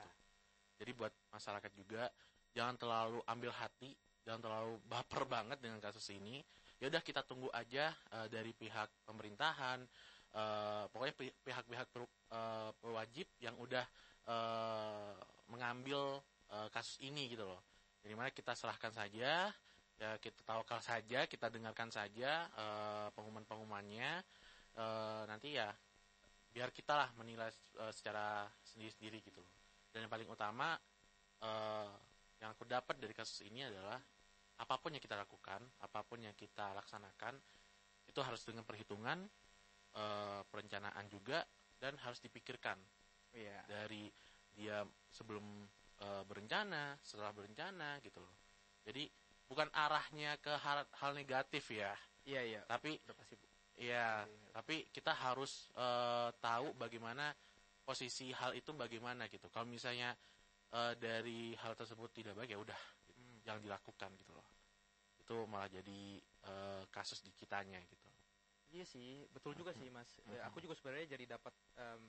Jadi 0.78 0.92
buat 0.94 1.14
masyarakat 1.34 1.72
juga 1.74 2.08
jangan 2.54 2.76
terlalu 2.80 3.20
ambil 3.30 3.52
hati, 3.54 3.94
jangan 4.26 4.42
terlalu 4.42 4.74
baper 4.88 5.24
banget 5.36 5.58
dengan 5.62 5.80
kasus 5.84 6.08
ini. 6.16 6.42
Ya 6.78 6.88
udah 6.90 7.02
kita 7.02 7.26
tunggu 7.28 7.52
aja 7.52 7.92
eh, 7.92 8.28
dari 8.32 8.52
pihak 8.56 8.90
pemerintahan, 9.06 9.84
eh, 10.34 10.84
pokoknya 10.90 11.16
pi- 11.16 11.38
pihak-pihak 11.44 11.88
per- 11.92 12.16
eh, 12.32 12.72
pewajib 12.80 13.28
yang 13.44 13.56
udah 13.60 13.86
eh, 14.28 15.16
mengambil 15.52 16.24
eh, 16.52 16.68
kasus 16.72 17.00
ini 17.04 17.32
gitu 17.32 17.44
loh. 17.48 17.62
Jadi 18.04 18.14
mana 18.16 18.32
kita 18.32 18.56
serahkan 18.56 18.94
saja, 18.94 19.52
ya 19.98 20.18
kita 20.22 20.46
tawakal 20.46 20.78
saja, 20.80 21.26
kita 21.26 21.50
dengarkan 21.50 21.90
saja 21.90 22.46
eh, 22.54 23.08
pengumuman-pengumumannya. 23.18 24.12
Eh, 24.78 25.24
nanti 25.26 25.58
ya 25.58 25.74
biar 26.54 26.70
kita 26.74 26.94
lah 26.94 27.10
menilai 27.18 27.50
eh, 27.52 27.94
secara 27.94 28.46
sendiri-sendiri 28.62 29.22
gitu 29.26 29.42
loh. 29.42 29.54
Dan 29.90 30.06
yang 30.06 30.12
paling 30.14 30.30
utama 30.30 30.78
eh, 31.42 31.92
yang 32.38 32.54
aku 32.54 32.70
dapat 32.70 33.02
dari 33.02 33.14
kasus 33.18 33.42
ini 33.46 33.66
adalah 33.66 33.98
apa 34.58 34.76
pun 34.82 34.94
yang 34.94 35.02
kita 35.02 35.18
lakukan, 35.18 35.62
apa 35.82 36.02
pun 36.06 36.22
yang 36.22 36.34
kita 36.38 36.74
laksanakan 36.78 37.38
itu 38.10 38.20
harus 38.22 38.42
dengan 38.46 38.66
perhitungan, 38.66 39.26
eh, 39.98 40.42
perencanaan 40.46 41.06
juga 41.10 41.42
dan 41.78 41.98
harus 42.02 42.22
dipikirkan 42.22 42.78
Iya. 43.38 43.62
dari 43.70 44.10
dia 44.54 44.82
sebelum 45.10 45.66
eh, 45.98 46.24
berencana, 46.30 46.98
setelah 47.02 47.34
berencana 47.34 47.98
gitu 48.06 48.22
loh. 48.22 48.34
Jadi 48.86 49.10
bukan 49.48 49.72
arahnya 49.72 50.36
ke 50.38 50.52
hal, 50.60 50.84
hal 50.92 51.12
negatif 51.16 51.72
ya, 51.72 51.96
Iya, 52.24 52.42
iya. 52.44 52.62
tapi 52.68 53.00
Udah 53.08 53.16
pasti, 53.16 53.34
Bu. 53.40 53.48
ya, 53.80 54.28
Iya. 54.28 54.50
tapi 54.52 54.84
kita 54.92 55.16
harus 55.16 55.72
eh, 55.74 56.30
tahu 56.38 56.76
bagaimana 56.76 57.32
posisi 57.82 58.36
hal 58.36 58.52
itu 58.52 58.76
bagaimana 58.76 59.32
gitu. 59.32 59.48
Kalau 59.48 59.64
misalnya 59.66 60.12
eh, 60.76 60.94
dari 61.00 61.56
hal 61.56 61.74
tersebut 61.74 62.12
tidak 62.12 62.36
baik 62.36 62.52
ya 62.52 62.60
udah 62.60 62.80
gitu. 63.08 63.16
Hmm. 63.16 63.40
jangan 63.48 63.62
dilakukan 63.64 64.12
gitu 64.20 64.32
loh. 64.36 64.48
Itu 65.24 65.48
malah 65.48 65.72
jadi 65.72 66.20
eh, 66.22 66.84
kasus 66.92 67.24
di 67.24 67.32
kitanya 67.32 67.80
gitu. 67.88 68.08
Iya 68.68 68.84
sih, 68.84 69.24
betul 69.32 69.56
juga 69.56 69.72
sih 69.72 69.88
Mas. 69.88 70.12
Ya, 70.28 70.44
Mhm. 70.44 70.48
aku 70.52 70.60
juga 70.60 70.76
sebenarnya 70.76 71.16
jadi 71.16 71.40
dapat 71.40 71.56
em, 71.80 72.04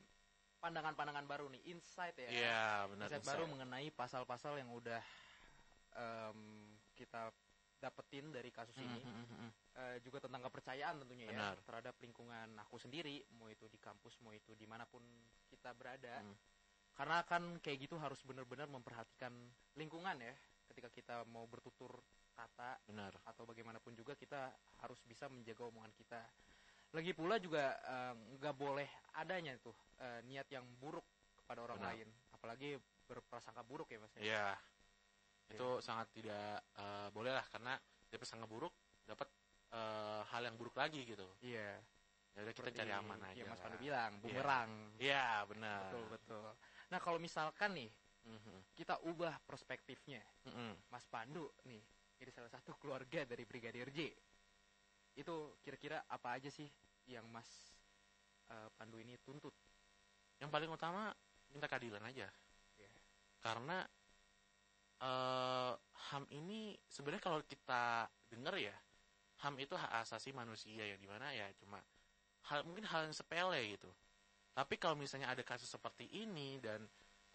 pandangan-pandangan 0.58 1.22
baru 1.30 1.46
nih, 1.54 1.70
insight 1.70 2.18
ya. 2.18 2.26
Iya, 2.26 2.66
benar. 2.90 3.06
insight 3.06 3.22
insight. 3.22 3.30
baru 3.30 3.44
mengenai 3.46 3.88
pasal-pasal 3.94 4.58
yang 4.58 4.74
udah 4.74 4.98
em, 5.94 6.67
kita 6.98 7.30
dapetin 7.78 8.34
dari 8.34 8.50
kasus 8.50 8.74
ini. 8.82 8.98
Mhm, 8.98 9.14
mhm, 9.14 9.26
mhm. 9.38 9.50
Eh, 9.78 9.96
juga 10.02 10.18
tentang 10.26 10.42
kepercayaan 10.50 10.98
tentunya 11.06 11.30
Benar. 11.30 11.54
ya 11.54 11.62
terhadap 11.62 11.94
lingkungan 12.02 12.58
aku 12.58 12.82
sendiri, 12.82 13.22
mau 13.38 13.46
itu 13.46 13.70
di 13.70 13.78
kampus, 13.78 14.18
mau 14.26 14.34
itu 14.34 14.58
di 14.58 14.66
mana 14.66 14.82
pun 14.82 15.00
kita 15.46 15.70
berada. 15.78 16.18
Hmm. 16.18 16.34
Karena 16.98 17.22
kan 17.22 17.62
kayak 17.62 17.86
gitu 17.86 17.94
harus 18.02 18.18
benar-benar 18.26 18.66
memperhatikan 18.66 19.30
lingkungan 19.78 20.18
ya, 20.18 20.34
ketika 20.66 20.90
kita 20.90 21.16
mau 21.30 21.46
bertutur 21.46 21.94
kata 22.34 22.82
Benar. 22.90 23.14
atau 23.22 23.46
bagaimanapun 23.46 23.94
juga 23.94 24.18
kita 24.18 24.50
harus 24.82 24.98
bisa 25.06 25.30
menjaga 25.30 25.70
omongan 25.70 25.94
kita. 25.94 26.18
Lagi 26.90 27.14
pula 27.14 27.38
juga 27.38 27.78
eh, 27.78 28.14
nggak 28.42 28.54
boleh 28.58 28.90
adanya 29.14 29.54
tuh 29.62 29.74
eh, 30.02 30.26
niat 30.26 30.50
yang 30.50 30.66
buruk 30.82 31.06
kepada 31.38 31.62
orang 31.62 31.78
Benar. 31.78 31.90
lain, 31.94 32.08
apalagi 32.34 32.70
berprasangka 33.06 33.62
buruk 33.62 33.86
ya 33.94 33.98
mas. 34.02 34.12
ya? 34.18 34.22
Iya. 34.26 34.46
Itu 35.56 35.80
sangat 35.80 36.12
tidak 36.12 36.60
eh, 36.76 37.08
boleh 37.12 37.32
lah 37.32 37.46
karena 37.48 37.74
dia 38.08 38.18
prasangka 38.20 38.48
buruk 38.48 38.72
dapat 39.08 39.28
eh, 39.72 40.22
hal 40.28 40.42
yang 40.44 40.56
buruk 40.56 40.76
lagi 40.76 41.04
gitu. 41.04 41.28
Iya. 41.40 41.80
Ya 42.36 42.46
udah 42.46 42.54
kita 42.54 42.70
cari 42.70 42.92
aman 42.94 43.18
aja. 43.24 43.34
yang 43.34 43.50
Mas. 43.50 43.58
Pandu 43.58 43.78
bilang, 43.82 44.12
bumerang. 44.22 44.70
Iya, 45.00 45.42
benar. 45.50 45.90
Betul 45.90 46.04
betul. 46.12 46.48
Nah 46.92 46.98
kalau 47.02 47.18
misalkan 47.18 47.74
nih 47.74 47.90
Mhm, 48.28 48.76
kita 48.76 49.00
ubah 49.08 49.40
perspektifnya, 49.48 50.20
mhm. 50.44 50.92
Mas 50.92 51.08
Pandu 51.08 51.48
nih 51.64 51.80
jadi 52.20 52.30
salah 52.34 52.50
satu 52.52 52.76
keluarga 52.76 53.24
dari 53.24 53.48
Brigadir 53.48 53.88
J. 53.88 54.12
Itu 55.16 55.56
kira-kira 55.64 56.04
apa 56.04 56.36
aja 56.36 56.50
sih 56.52 56.68
yang 57.08 57.24
Mas 57.32 57.48
eh, 58.52 58.68
Pandu 58.76 59.00
ini 59.00 59.16
tuntut? 59.24 59.54
Yang 60.38 60.50
paling 60.50 60.70
utama 60.70 61.08
minta 61.48 61.66
keadilan 61.70 62.04
aja. 62.04 62.28
Iya. 62.76 62.90
Karena 63.40 63.80
eh 64.98 65.72
HAM 66.08 66.24
ini 66.34 66.74
sebenarnya 66.88 67.22
kalau 67.22 67.40
kita 67.46 68.08
dengar 68.30 68.54
ya, 68.58 68.74
HAM 69.44 69.58
itu 69.62 69.74
hak 69.78 70.02
asasi 70.02 70.34
manusia 70.34 70.82
yang 70.82 70.98
di 70.98 71.06
mana 71.06 71.30
ya 71.30 71.46
cuma 71.58 71.78
hal 72.50 72.64
mungkin 72.66 72.86
hal 72.88 73.06
yang 73.06 73.14
sepele 73.14 73.60
gitu. 73.78 73.90
Tapi 74.54 74.74
kalau 74.80 74.98
misalnya 74.98 75.30
ada 75.30 75.42
kasus 75.46 75.70
seperti 75.70 76.10
ini 76.10 76.58
dan 76.58 76.82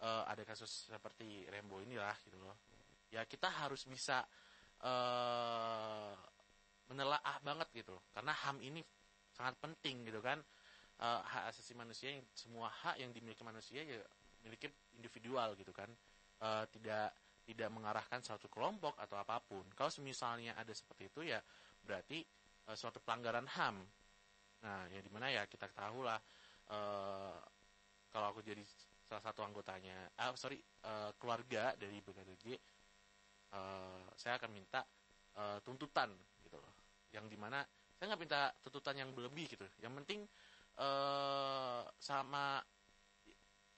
eh, 0.02 0.22
ada 0.28 0.42
kasus 0.44 0.92
seperti 0.92 1.48
Rembo 1.48 1.80
inilah 1.80 2.16
gitu 2.26 2.36
loh, 2.36 2.56
ya 3.08 3.24
kita 3.24 3.48
harus 3.48 3.88
bisa 3.88 4.24
eh 4.84 6.14
menelaah 6.84 7.40
banget 7.40 7.68
gitu, 7.72 7.96
karena 8.12 8.36
HAM 8.36 8.60
ini 8.60 8.84
sangat 9.32 9.56
penting 9.56 10.04
gitu 10.04 10.20
kan. 10.20 10.36
Eh, 11.00 11.20
hak 11.26 11.50
asasi 11.50 11.74
manusia 11.74 12.12
yang 12.12 12.22
semua 12.36 12.68
hak 12.70 13.00
yang 13.02 13.10
dimiliki 13.10 13.42
manusia 13.42 13.82
ya 13.82 13.98
miliki 14.44 14.68
individual 14.94 15.56
gitu 15.56 15.72
kan. 15.72 15.88
Eh, 16.44 16.64
tidak 16.70 17.10
tidak 17.44 17.68
mengarahkan 17.68 18.24
suatu 18.24 18.48
kelompok 18.48 18.96
atau 18.96 19.20
apa 19.20 19.36
pun. 19.44 19.64
Kalau 19.76 19.92
misalnya 20.00 20.56
ada 20.56 20.72
seperti 20.72 21.12
itu 21.12 21.20
ya 21.28 21.38
berarti 21.84 22.24
eh, 22.68 22.76
suatu 22.76 22.98
pelanggaran 23.04 23.44
ham. 23.54 23.84
Nah 24.64 24.88
ya 24.88 25.00
di 25.04 25.10
mana 25.12 25.28
ya 25.28 25.44
kita 25.44 25.68
tahu 25.68 26.02
lah 26.02 26.18
eh, 26.72 27.36
kalau 28.08 28.26
aku 28.32 28.40
jadi 28.40 28.64
salah 29.04 29.20
satu 29.20 29.44
anggotanya 29.44 30.16
ah 30.16 30.32
sorry 30.34 30.56
eh, 30.58 31.10
keluarga 31.20 31.76
dari 31.76 32.00
Brigadir 32.00 32.36
J 32.40 32.44
eh, 32.50 32.58
saya 34.16 34.40
akan 34.40 34.50
minta 34.50 34.80
eh, 35.36 35.58
tuntutan 35.60 36.08
gitu 36.40 36.56
loh. 36.56 36.72
Yang 37.12 37.28
di 37.28 37.38
mana 37.38 37.60
saya 37.94 38.10
nggak 38.10 38.22
minta 38.24 38.50
tuntutan 38.64 38.96
yang 38.98 39.12
berlebih 39.12 39.46
gitu. 39.52 39.68
Yang 39.84 39.92
penting 40.02 40.20
eh 40.74 41.82
sama 42.02 42.58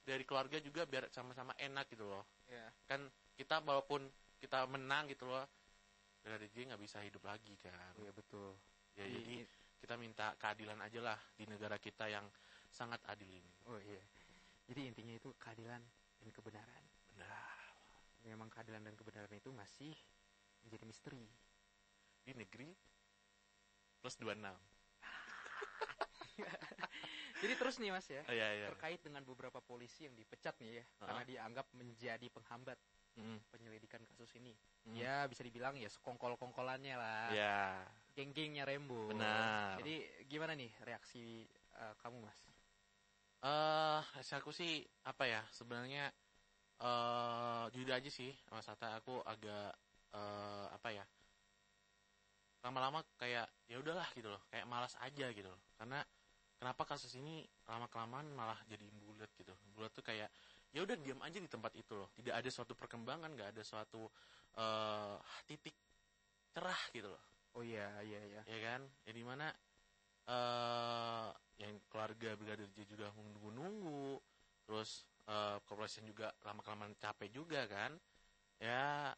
dari 0.06 0.22
keluarga 0.22 0.62
juga 0.62 0.86
biar 0.86 1.10
sama-sama 1.10 1.52
enak 1.58 1.90
gitu 1.90 2.06
loh 2.06 2.24
Ya. 2.46 2.70
kan 2.86 3.02
kita 3.34 3.58
walaupun 3.60 4.06
kita 4.38 4.64
menang 4.70 5.10
gitu 5.10 5.26
loh 5.26 5.44
Brigadir 6.22 6.48
J 6.48 6.56
nggak 6.70 6.80
bisa 6.80 7.02
hidup 7.02 7.22
lagi 7.22 7.58
kan 7.58 7.74
Iya 7.98 8.14
betul. 8.14 8.54
ya 8.94 9.02
Di- 9.02 9.12
jadi 9.12 9.34
kita 9.82 9.94
minta 9.98 10.32
keadilan 10.38 10.78
aja 10.80 11.00
lah 11.02 11.18
di 11.34 11.44
negara 11.44 11.76
kita 11.76 12.06
yang 12.06 12.24
sangat 12.70 13.02
adil 13.06 13.28
ini 13.28 13.52
Oh 13.66 13.78
iya. 13.82 14.00
Jadi 14.66 14.86
intinya 14.86 15.14
itu 15.14 15.30
keadilan 15.38 15.82
dan 16.18 16.28
kebenaran. 16.30 16.84
benar 17.10 17.58
Memang 18.22 18.50
keadilan 18.50 18.82
dan 18.82 18.94
kebenaran 18.94 19.30
itu 19.30 19.50
masih 19.50 19.94
menjadi 20.62 20.86
misteri. 20.86 21.26
di 22.22 22.34
negeri 22.34 22.74
plus 24.02 24.18
26 24.18 24.42
Jadi 27.46 27.54
terus 27.62 27.76
nih 27.78 27.90
Mas 27.94 28.06
ya, 28.10 28.22
oh, 28.26 28.34
iya 28.34 28.48
iya 28.58 28.66
terkait 28.74 28.98
dengan 29.06 29.22
beberapa 29.22 29.62
polisi 29.62 30.10
yang 30.10 30.18
dipecat 30.18 30.58
nih 30.58 30.82
ya, 30.82 30.84
Ah. 30.98 31.06
karena 31.06 31.22
dianggap 31.22 31.66
menjadi 31.78 32.26
penghambat 32.34 32.74
Mm, 33.16 33.40
penyelidikan 33.48 34.04
kasus 34.04 34.28
ini. 34.36 34.52
mm. 34.84 34.92
Ya 35.00 35.24
bisa 35.24 35.40
dibilang 35.40 35.72
ya 35.80 35.88
sekongkol-kongkolannya 35.88 36.94
lah. 37.00 37.32
ya 37.32 37.80
Geng-gengnya 38.12 38.68
Rembo. 38.68 39.08
Benar. 39.08 39.80
Jadi 39.80 40.04
gimana 40.28 40.52
nih 40.52 40.68
reaksi 40.84 41.48
eh, 41.80 41.94
kamu 42.02 42.20
Mas? 42.20 42.40
eh 43.46 44.02
aku 44.34 44.50
sih 44.50 44.82
apa 45.06 45.22
ya 45.28 45.40
sebenarnya 45.54 46.10
eh 46.82 47.64
jujur 47.72 47.92
aja 47.94 48.10
sih 48.10 48.32
Mas 48.50 48.66
Ata 48.66 48.98
aku 48.98 49.22
agak 49.22 49.70
eh 50.16 50.66
apa 50.72 50.88
ya 50.90 51.04
lama-lama 52.64 53.06
kayak 53.20 53.46
ya 53.70 53.76
udahlah 53.78 54.08
gitu 54.18 54.26
loh 54.26 54.42
kayak 54.50 54.66
malas 54.66 54.98
aja 54.98 55.30
gitu 55.30 55.46
loh 55.46 55.60
karena 55.78 56.02
kenapa 56.56 56.82
kasus 56.88 57.12
ini 57.20 57.44
lama 57.68 57.86
kelamaan 57.92 58.28
malah 58.32 58.58
jadi 58.68 58.84
bulat 59.00 59.28
gitu. 59.36 59.52
Bulat 59.76 59.92
tuh 59.92 60.04
kayak 60.04 60.28
ya 60.72 60.80
udah 60.82 60.96
diam 61.00 61.20
aja 61.22 61.38
di 61.38 61.48
tempat 61.48 61.72
itu 61.76 61.92
loh. 61.96 62.08
Tidak 62.16 62.32
ada 62.32 62.48
suatu 62.52 62.72
perkembangan 62.72 63.32
nggak 63.32 63.50
ada 63.56 63.62
suatu 63.62 64.08
eh 64.56 65.16
titik 65.48 65.76
cerah 66.56 66.82
gitu 66.92 67.12
loh. 67.12 67.22
Oh 67.56 67.64
iya 67.64 67.88
iya 68.04 68.20
iya. 68.24 68.42
ya 68.44 68.58
kan? 68.64 68.80
Ya 69.04 69.12
di 69.12 69.24
mana 69.24 69.52
eh 70.26 71.28
yang 71.56 71.80
keluarga 71.88 72.36
brigadir 72.36 72.68
J 72.76 72.84
juga 72.84 73.08
menunggu-nunggu 73.16 74.20
terus 74.66 75.04
eh 75.28 75.56
kepolisian 75.64 76.08
juga 76.08 76.32
lama 76.44 76.60
kelamaan 76.64 76.96
capek 76.96 77.28
juga 77.32 77.64
kan? 77.68 77.92
Ya 78.60 79.12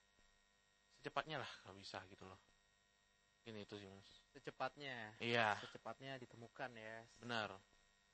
secepatnya 0.98 1.38
lah 1.38 1.51
kalau 1.62 1.79
bisa 1.79 2.03
gitu 2.11 2.27
loh. 2.27 2.38
Ini 3.46 3.64
itu 3.64 3.79
sih 3.81 3.88
mas 3.88 4.11
Secepatnya, 4.38 5.18
iya. 5.18 5.59
Secepatnya 5.59 6.14
ditemukan 6.22 6.70
ya. 6.79 7.03
Benar. 7.18 7.59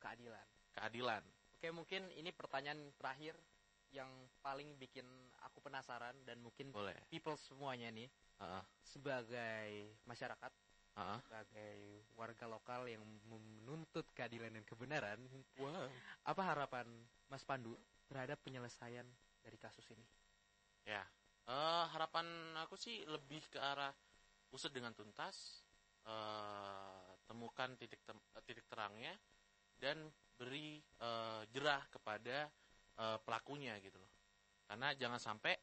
Keadilan. 0.00 0.48
keadilan. 0.72 1.22
Oke 1.54 1.68
mungkin 1.70 2.08
ini 2.16 2.32
pertanyaan 2.32 2.92
terakhir 2.96 3.36
yang 3.94 4.10
paling 4.42 4.74
bikin 4.80 5.06
aku 5.44 5.62
penasaran 5.62 6.16
dan 6.26 6.40
mungkin 6.42 6.72
boleh. 6.72 6.96
people 7.12 7.36
semuanya 7.36 7.92
nih. 7.94 8.08
Heeh, 8.42 8.64
sebagai 8.82 9.68
masyarakat 10.04 10.52
heeh. 10.98 11.18
sebagai 11.22 11.78
warga 12.18 12.46
lokal 12.50 12.90
yang 12.90 13.06
menuntut 13.30 14.10
keadilan 14.12 14.50
dan 14.50 14.64
kebenaran 14.66 15.20
wow. 15.62 15.86
apa 16.26 16.42
harapan 16.42 16.86
Mas 17.30 17.46
Pandu 17.46 17.78
terhadap 18.10 18.42
penyelesaian 18.42 19.06
dari 19.40 19.56
kasus 19.56 19.86
ini? 19.94 20.04
Ya. 20.84 21.06
Eh 21.46 21.84
harapan 21.94 22.26
aku 22.60 22.74
sih 22.74 23.06
lebih 23.08 23.40
ke 23.48 23.62
arah 23.62 23.94
usut 24.54 24.70
dengan 24.70 24.94
tuntas 24.94 25.63
eh 26.04 27.04
temukan 27.24 27.72
titik 27.80 28.00
tem- 28.04 28.26
eh, 28.36 28.42
titik 28.44 28.66
terangnya 28.68 29.14
dan 29.80 30.06
beri 30.36 30.78
eh, 30.80 31.42
jerah 31.50 31.82
kepada 31.90 32.48
eh, 33.00 33.18
pelakunya 33.24 33.76
gitu 33.80 33.96
loh. 33.98 34.12
Karena 34.68 34.92
jangan 34.94 35.20
sampai 35.20 35.54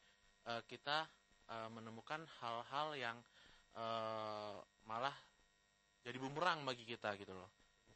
eh, 0.49 0.61
kita 0.65 1.05
eh, 1.49 1.69
menemukan 1.69 2.25
hal-hal 2.41 2.87
yang 2.97 3.17
eh, 3.77 4.57
malah 4.89 5.15
jadi 6.01 6.17
bumerang 6.17 6.65
bagi 6.65 6.83
kita 6.83 7.13
gitu 7.21 7.31
loh. 7.37 7.49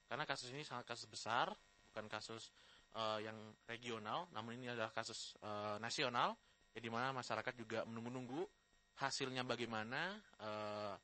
Karena 0.06 0.24
kasus 0.30 0.54
ini 0.54 0.62
sangat 0.62 0.86
kasus 0.86 1.10
besar 1.10 1.50
bukan 1.92 2.06
kasus 2.12 2.52
eh, 2.96 3.20
yang 3.26 3.38
regional 3.66 4.30
namun 4.32 4.60
ini 4.62 4.72
adalah 4.72 4.94
kasus 4.94 5.34
eh, 5.42 5.78
nasional 5.82 6.38
ya 6.76 6.80
di 6.84 6.92
mana 6.92 7.16
masyarakat 7.16 7.54
juga 7.56 7.88
menunggu-nunggu 7.88 8.44
hasilnya 9.00 9.48
bagaimana 9.48 10.20
eh, 10.40 10.96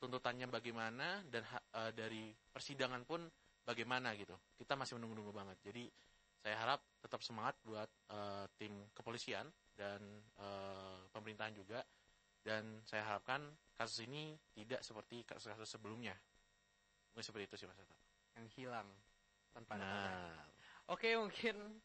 tuntutannya 0.00 0.48
bagaimana 0.48 1.20
dan 1.28 1.44
eh, 1.76 1.92
dari 1.92 2.32
persidangan 2.32 3.04
pun 3.04 3.28
bagaimana 3.62 4.16
gitu. 4.16 4.34
Kita 4.56 4.74
masih 4.74 4.96
menunggu-nunggu 4.96 5.30
banget. 5.36 5.56
Jadi 5.60 5.84
saya 6.40 6.56
harap 6.56 6.80
tetap 7.04 7.20
semangat 7.20 7.60
buat 7.60 7.88
eh, 8.08 8.44
tim 8.56 8.88
kepolisian 8.96 9.44
dan 9.76 10.00
eh, 10.40 11.00
pemerintahan 11.12 11.52
juga. 11.52 11.84
Dan 12.40 12.80
saya 12.88 13.04
harapkan 13.04 13.44
kasus 13.76 14.08
ini 14.08 14.32
tidak 14.56 14.80
seperti 14.80 15.28
kasus-kasus 15.28 15.76
sebelumnya. 15.76 16.16
Mungkin 17.12 17.20
seperti 17.20 17.44
itu 17.52 17.56
sih 17.60 17.66
mas 17.68 17.76
Atta. 17.76 17.96
yang 18.40 18.46
hilang 18.56 18.88
tanpa 19.52 19.76
nah. 19.76 20.32
Oke 20.88 21.12
mungkin 21.20 21.76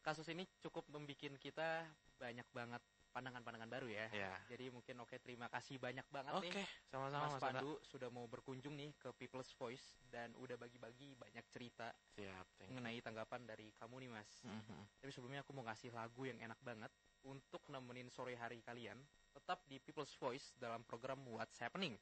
kasus 0.00 0.24
ini 0.32 0.48
cukup 0.64 0.88
membuat 0.88 1.36
kita 1.36 1.84
banyak 2.16 2.48
banget 2.56 2.82
pandangan-pandangan 3.10 3.70
baru 3.70 3.88
ya. 3.90 4.06
ya 4.14 4.32
Jadi 4.46 4.70
mungkin 4.70 5.02
oke 5.02 5.18
terima 5.18 5.50
kasih 5.50 5.76
banyak 5.82 6.06
banget 6.08 6.32
oke 6.34 6.46
nih 6.46 6.66
sama-sama 6.86 7.26
Mas 7.26 7.34
mas. 7.34 7.42
Pandu 7.42 7.72
sudah 7.82 8.08
mau 8.08 8.26
berkunjung 8.30 8.74
nih 8.78 8.94
ke 8.96 9.10
People's 9.18 9.50
Voice 9.58 9.98
dan 10.08 10.32
udah 10.38 10.54
bagi-bagi 10.54 11.18
banyak 11.18 11.44
cerita 11.50 11.90
siap 12.14 12.46
mengenai 12.70 13.02
tanggapan 13.02 13.42
dari 13.44 13.74
kamu 13.76 14.06
nih 14.06 14.10
Mas. 14.14 14.30
Mhm. 14.46 15.02
Tapi 15.02 15.10
sebelumnya 15.10 15.42
aku 15.42 15.52
mau 15.52 15.66
ngasih 15.66 15.90
lagu 15.90 16.22
yang 16.24 16.38
enak 16.38 16.58
banget 16.62 16.92
untuk 17.26 17.60
nemenin 17.68 18.08
sore 18.08 18.38
hari 18.38 18.62
kalian. 18.64 18.96
Tetap 19.30 19.62
di 19.66 19.82
People's 19.82 20.14
Voice 20.16 20.54
dalam 20.56 20.86
program 20.86 21.20
What's 21.28 21.58
Happening. 21.60 21.98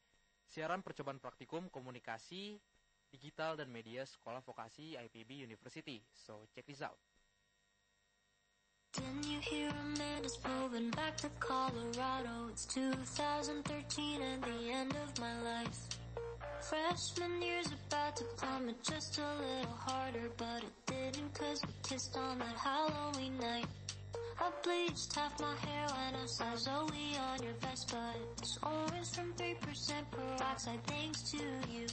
Siaran 0.48 0.80
percobaan 0.80 1.20
praktikum 1.20 1.68
komunikasi 1.68 2.56
digital 3.08 3.56
dan 3.56 3.72
media 3.72 4.04
sekolah 4.04 4.44
vokasi 4.44 4.96
IPB 4.96 5.44
University. 5.44 6.04
So 6.12 6.44
check 6.52 6.68
this 6.68 6.84
out. 6.84 7.00
Can 8.98 9.30
you 9.30 9.38
hear 9.40 9.70
Amanda's 9.70 10.38
moving 10.60 10.90
back 10.90 11.16
to 11.18 11.28
Colorado? 11.38 12.48
It's 12.50 12.64
2013 12.66 14.22
and 14.22 14.42
the 14.42 14.72
end 14.72 14.92
of 15.04 15.20
my 15.20 15.40
life. 15.42 15.78
Freshman 16.60 17.40
year's 17.40 17.68
about 17.86 18.16
to 18.16 18.24
plummet 18.36 18.82
just 18.82 19.18
a 19.18 19.22
little 19.22 19.72
harder, 19.76 20.30
but 20.36 20.64
it 20.64 20.86
didn't 20.86 21.32
cause 21.32 21.62
we 21.64 21.72
kissed 21.88 22.16
on 22.16 22.40
that 22.40 22.56
Halloween 22.56 23.38
night. 23.38 23.66
I 24.40 24.50
bleached 24.62 25.14
half 25.14 25.38
my 25.40 25.54
hair 25.66 25.86
when 25.88 26.14
I 26.22 26.26
saw 26.26 26.54
Zoe 26.56 27.16
on 27.30 27.42
your 27.42 27.54
vest, 27.60 27.92
but 27.92 28.16
it's 28.38 28.58
orange 28.62 29.08
from 29.10 29.32
3% 29.34 29.56
peroxide 30.10 30.82
thanks 30.86 31.22
to 31.32 31.38
you. 31.72 31.86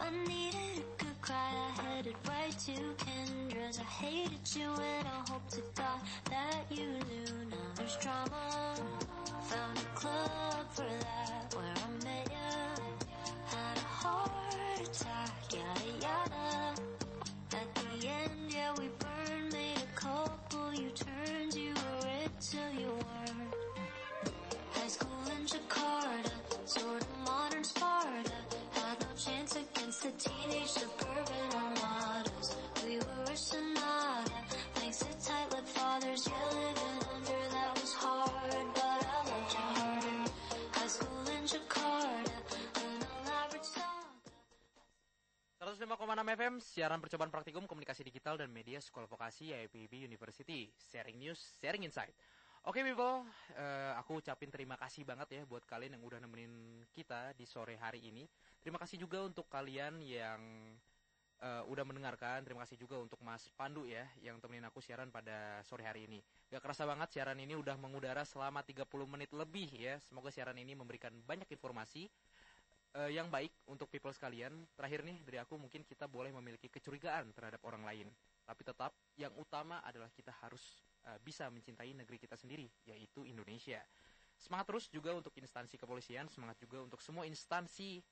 I 0.00 0.10
needed 0.10 0.78
a 0.78 1.04
good 1.04 1.20
cry, 1.20 1.36
I 1.36 1.82
headed 1.82 2.16
right 2.28 2.56
to 2.66 2.72
Kendra's. 3.04 3.78
I 3.78 3.82
hated 3.82 4.54
you 4.54 4.68
and 4.70 5.06
I 5.06 5.30
hope 5.30 5.48
to 5.50 5.62
God 5.74 6.00
that 6.30 6.64
you 6.70 6.86
knew. 6.86 7.34
Now 7.50 7.56
there's 7.76 7.96
drama. 7.96 8.74
Found 9.42 9.78
a 9.78 9.98
club 9.98 10.66
for 10.70 10.82
that 10.82 11.54
where 11.54 11.74
I 11.84 12.04
met 12.04 12.30
ya. 12.30 13.16
Had 13.46 13.76
a 13.76 13.80
heart 13.80 14.56
attack, 14.80 15.32
yada 15.52 15.90
yada. 16.00 16.74
At 17.52 17.74
the 17.74 18.08
end, 18.08 18.52
yeah, 18.52 18.72
we 18.78 18.88
burned, 18.98 19.52
made 19.52 19.76
a 19.78 19.98
couple. 19.98 20.74
You 20.74 20.90
till 22.40 22.80
you. 22.80 22.92
High 24.72 24.88
school 24.88 25.24
in 25.38 25.46
Jakarta, 25.46 26.30
sort 26.64 27.02
of 27.02 27.08
modern 27.24 27.64
Sparta. 27.64 28.32
Had 28.72 29.00
no 29.00 29.06
chance 29.16 29.56
against 29.56 30.02
the 30.02 30.10
teenage 30.12 30.68
suburban 30.68 31.48
armadas. 31.54 32.56
We 32.84 32.98
were 32.98 33.32
a 33.32 33.36
sonata, 33.36 34.32
105,6 46.56 46.56
FM, 46.56 46.64
siaran 46.64 47.00
percobaan 47.04 47.28
praktikum 47.28 47.68
komunikasi 47.68 48.00
digital 48.00 48.40
dan 48.40 48.48
media 48.48 48.80
sekolah 48.80 49.04
vokasi 49.04 49.52
IPB 49.52 50.08
University. 50.08 50.72
Sharing 50.88 51.20
news, 51.20 51.36
sharing 51.60 51.84
insight. 51.84 52.16
Oke 52.64 52.80
people, 52.80 53.28
eh, 53.54 53.92
aku 53.94 54.24
ucapin 54.24 54.48
terima 54.48 54.80
kasih 54.80 55.04
banget 55.04 55.36
ya 55.36 55.42
buat 55.44 55.68
kalian 55.68 56.00
yang 56.00 56.04
udah 56.08 56.18
nemenin 56.18 56.80
kita 56.96 57.36
di 57.36 57.44
sore 57.44 57.76
hari 57.76 58.08
ini. 58.08 58.24
Terima 58.64 58.80
kasih 58.80 58.96
juga 58.96 59.20
untuk 59.20 59.52
kalian 59.52 60.00
yang 60.00 60.40
eh, 61.44 61.62
udah 61.68 61.84
mendengarkan. 61.84 62.40
Terima 62.40 62.64
kasih 62.64 62.80
juga 62.80 62.96
untuk 62.96 63.20
Mas 63.20 63.52
Pandu 63.52 63.84
ya 63.84 64.08
yang 64.24 64.40
temenin 64.40 64.64
aku 64.64 64.80
siaran 64.80 65.12
pada 65.12 65.60
sore 65.68 65.84
hari 65.84 66.08
ini. 66.08 66.24
Gak 66.48 66.64
kerasa 66.64 66.88
banget 66.88 67.12
siaran 67.12 67.36
ini 67.36 67.52
udah 67.52 67.76
mengudara 67.76 68.24
selama 68.24 68.64
30 68.64 68.88
menit 69.04 69.28
lebih 69.36 69.68
ya. 69.76 70.00
Semoga 70.00 70.32
siaran 70.32 70.56
ini 70.56 70.72
memberikan 70.72 71.12
banyak 71.28 71.52
informasi 71.52 72.08
eh, 73.04 73.12
yang 73.12 73.28
baik 73.28 73.52
untuk 73.68 73.86
people 73.92 74.12
sekalian. 74.12 74.64
Terakhir 74.72 75.04
nih 75.04 75.20
dari 75.22 75.38
aku 75.40 75.60
mungkin 75.60 75.84
kita 75.84 76.08
boleh 76.08 76.32
memiliki 76.32 76.72
kecurigaan 76.72 77.30
terhadap 77.36 77.60
orang 77.68 77.84
lain, 77.84 78.08
tapi 78.48 78.62
tetap 78.64 78.96
yang 79.20 79.32
utama 79.36 79.84
adalah 79.84 80.08
kita 80.12 80.32
harus 80.40 80.82
eh, 81.04 81.18
bisa 81.20 81.46
mencintai 81.52 81.92
negeri 81.92 82.16
kita 82.16 82.34
sendiri, 82.34 82.66
yaitu 82.88 83.28
Indonesia. 83.28 83.84
Semangat 84.36 84.68
terus 84.68 84.84
juga 84.92 85.16
untuk 85.16 85.32
instansi 85.36 85.80
kepolisian, 85.80 86.28
semangat 86.28 86.60
juga 86.60 86.84
untuk 86.84 87.00
semua 87.00 87.24
instansi 87.24 88.04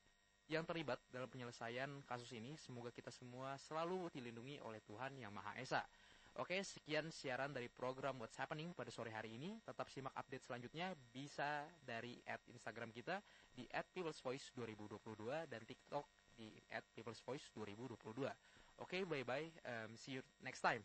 yang 0.49 0.65
terlibat 0.65 1.01
dalam 1.09 1.29
penyelesaian 1.29 1.89
kasus 2.05 2.33
ini. 2.37 2.57
Semoga 2.61 2.93
kita 2.93 3.09
semua 3.13 3.57
selalu 3.61 4.13
dilindungi 4.13 4.61
oleh 4.61 4.81
Tuhan 4.85 5.17
Yang 5.17 5.33
Maha 5.33 5.53
Esa. 5.61 5.83
Oke, 6.35 6.59
sekian 6.67 7.15
siaran 7.15 7.55
dari 7.55 7.71
program 7.71 8.19
What's 8.19 8.35
Happening 8.35 8.75
pada 8.75 8.91
sore 8.91 9.15
hari 9.15 9.39
ini. 9.39 9.55
Tetap 9.63 9.87
simak 9.87 10.19
update 10.19 10.43
selanjutnya 10.43 10.91
bisa 11.15 11.63
dari 11.87 12.19
at 12.27 12.43
Instagram 12.51 12.91
kita 12.91 13.23
di 13.55 13.63
at 13.71 13.87
People's 13.95 14.19
Voice 14.19 14.51
2022 14.59 15.31
dan 15.47 15.63
TikTok 15.63 16.03
di 16.35 16.51
at 16.75 16.83
People's 16.91 17.23
Voice 17.23 17.47
2022. 17.55 18.27
Oke, 18.83 19.07
bye-bye. 19.07 19.47
Um, 19.63 19.95
see 19.95 20.19
you 20.19 20.27
next 20.43 20.59
time. 20.59 20.83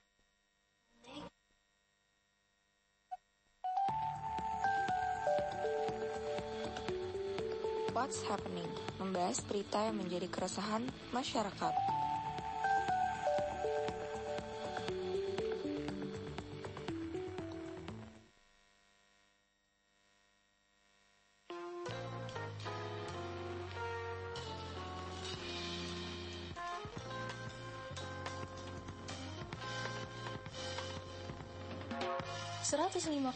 What's 7.89 8.21
Happening? 8.29 8.69
Membahas 9.01 9.41
berita 9.49 9.81
yang 9.81 9.97
menjadi 9.97 10.29
keresahan 10.29 10.85
masyarakat. 11.09 11.98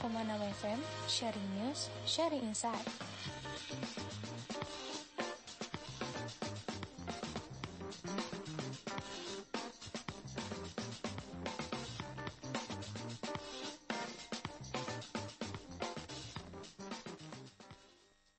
FM, 0.03 0.81
sharing 1.07 1.53
news, 1.55 1.89
sharing 2.05 2.41
insight. 2.41 2.85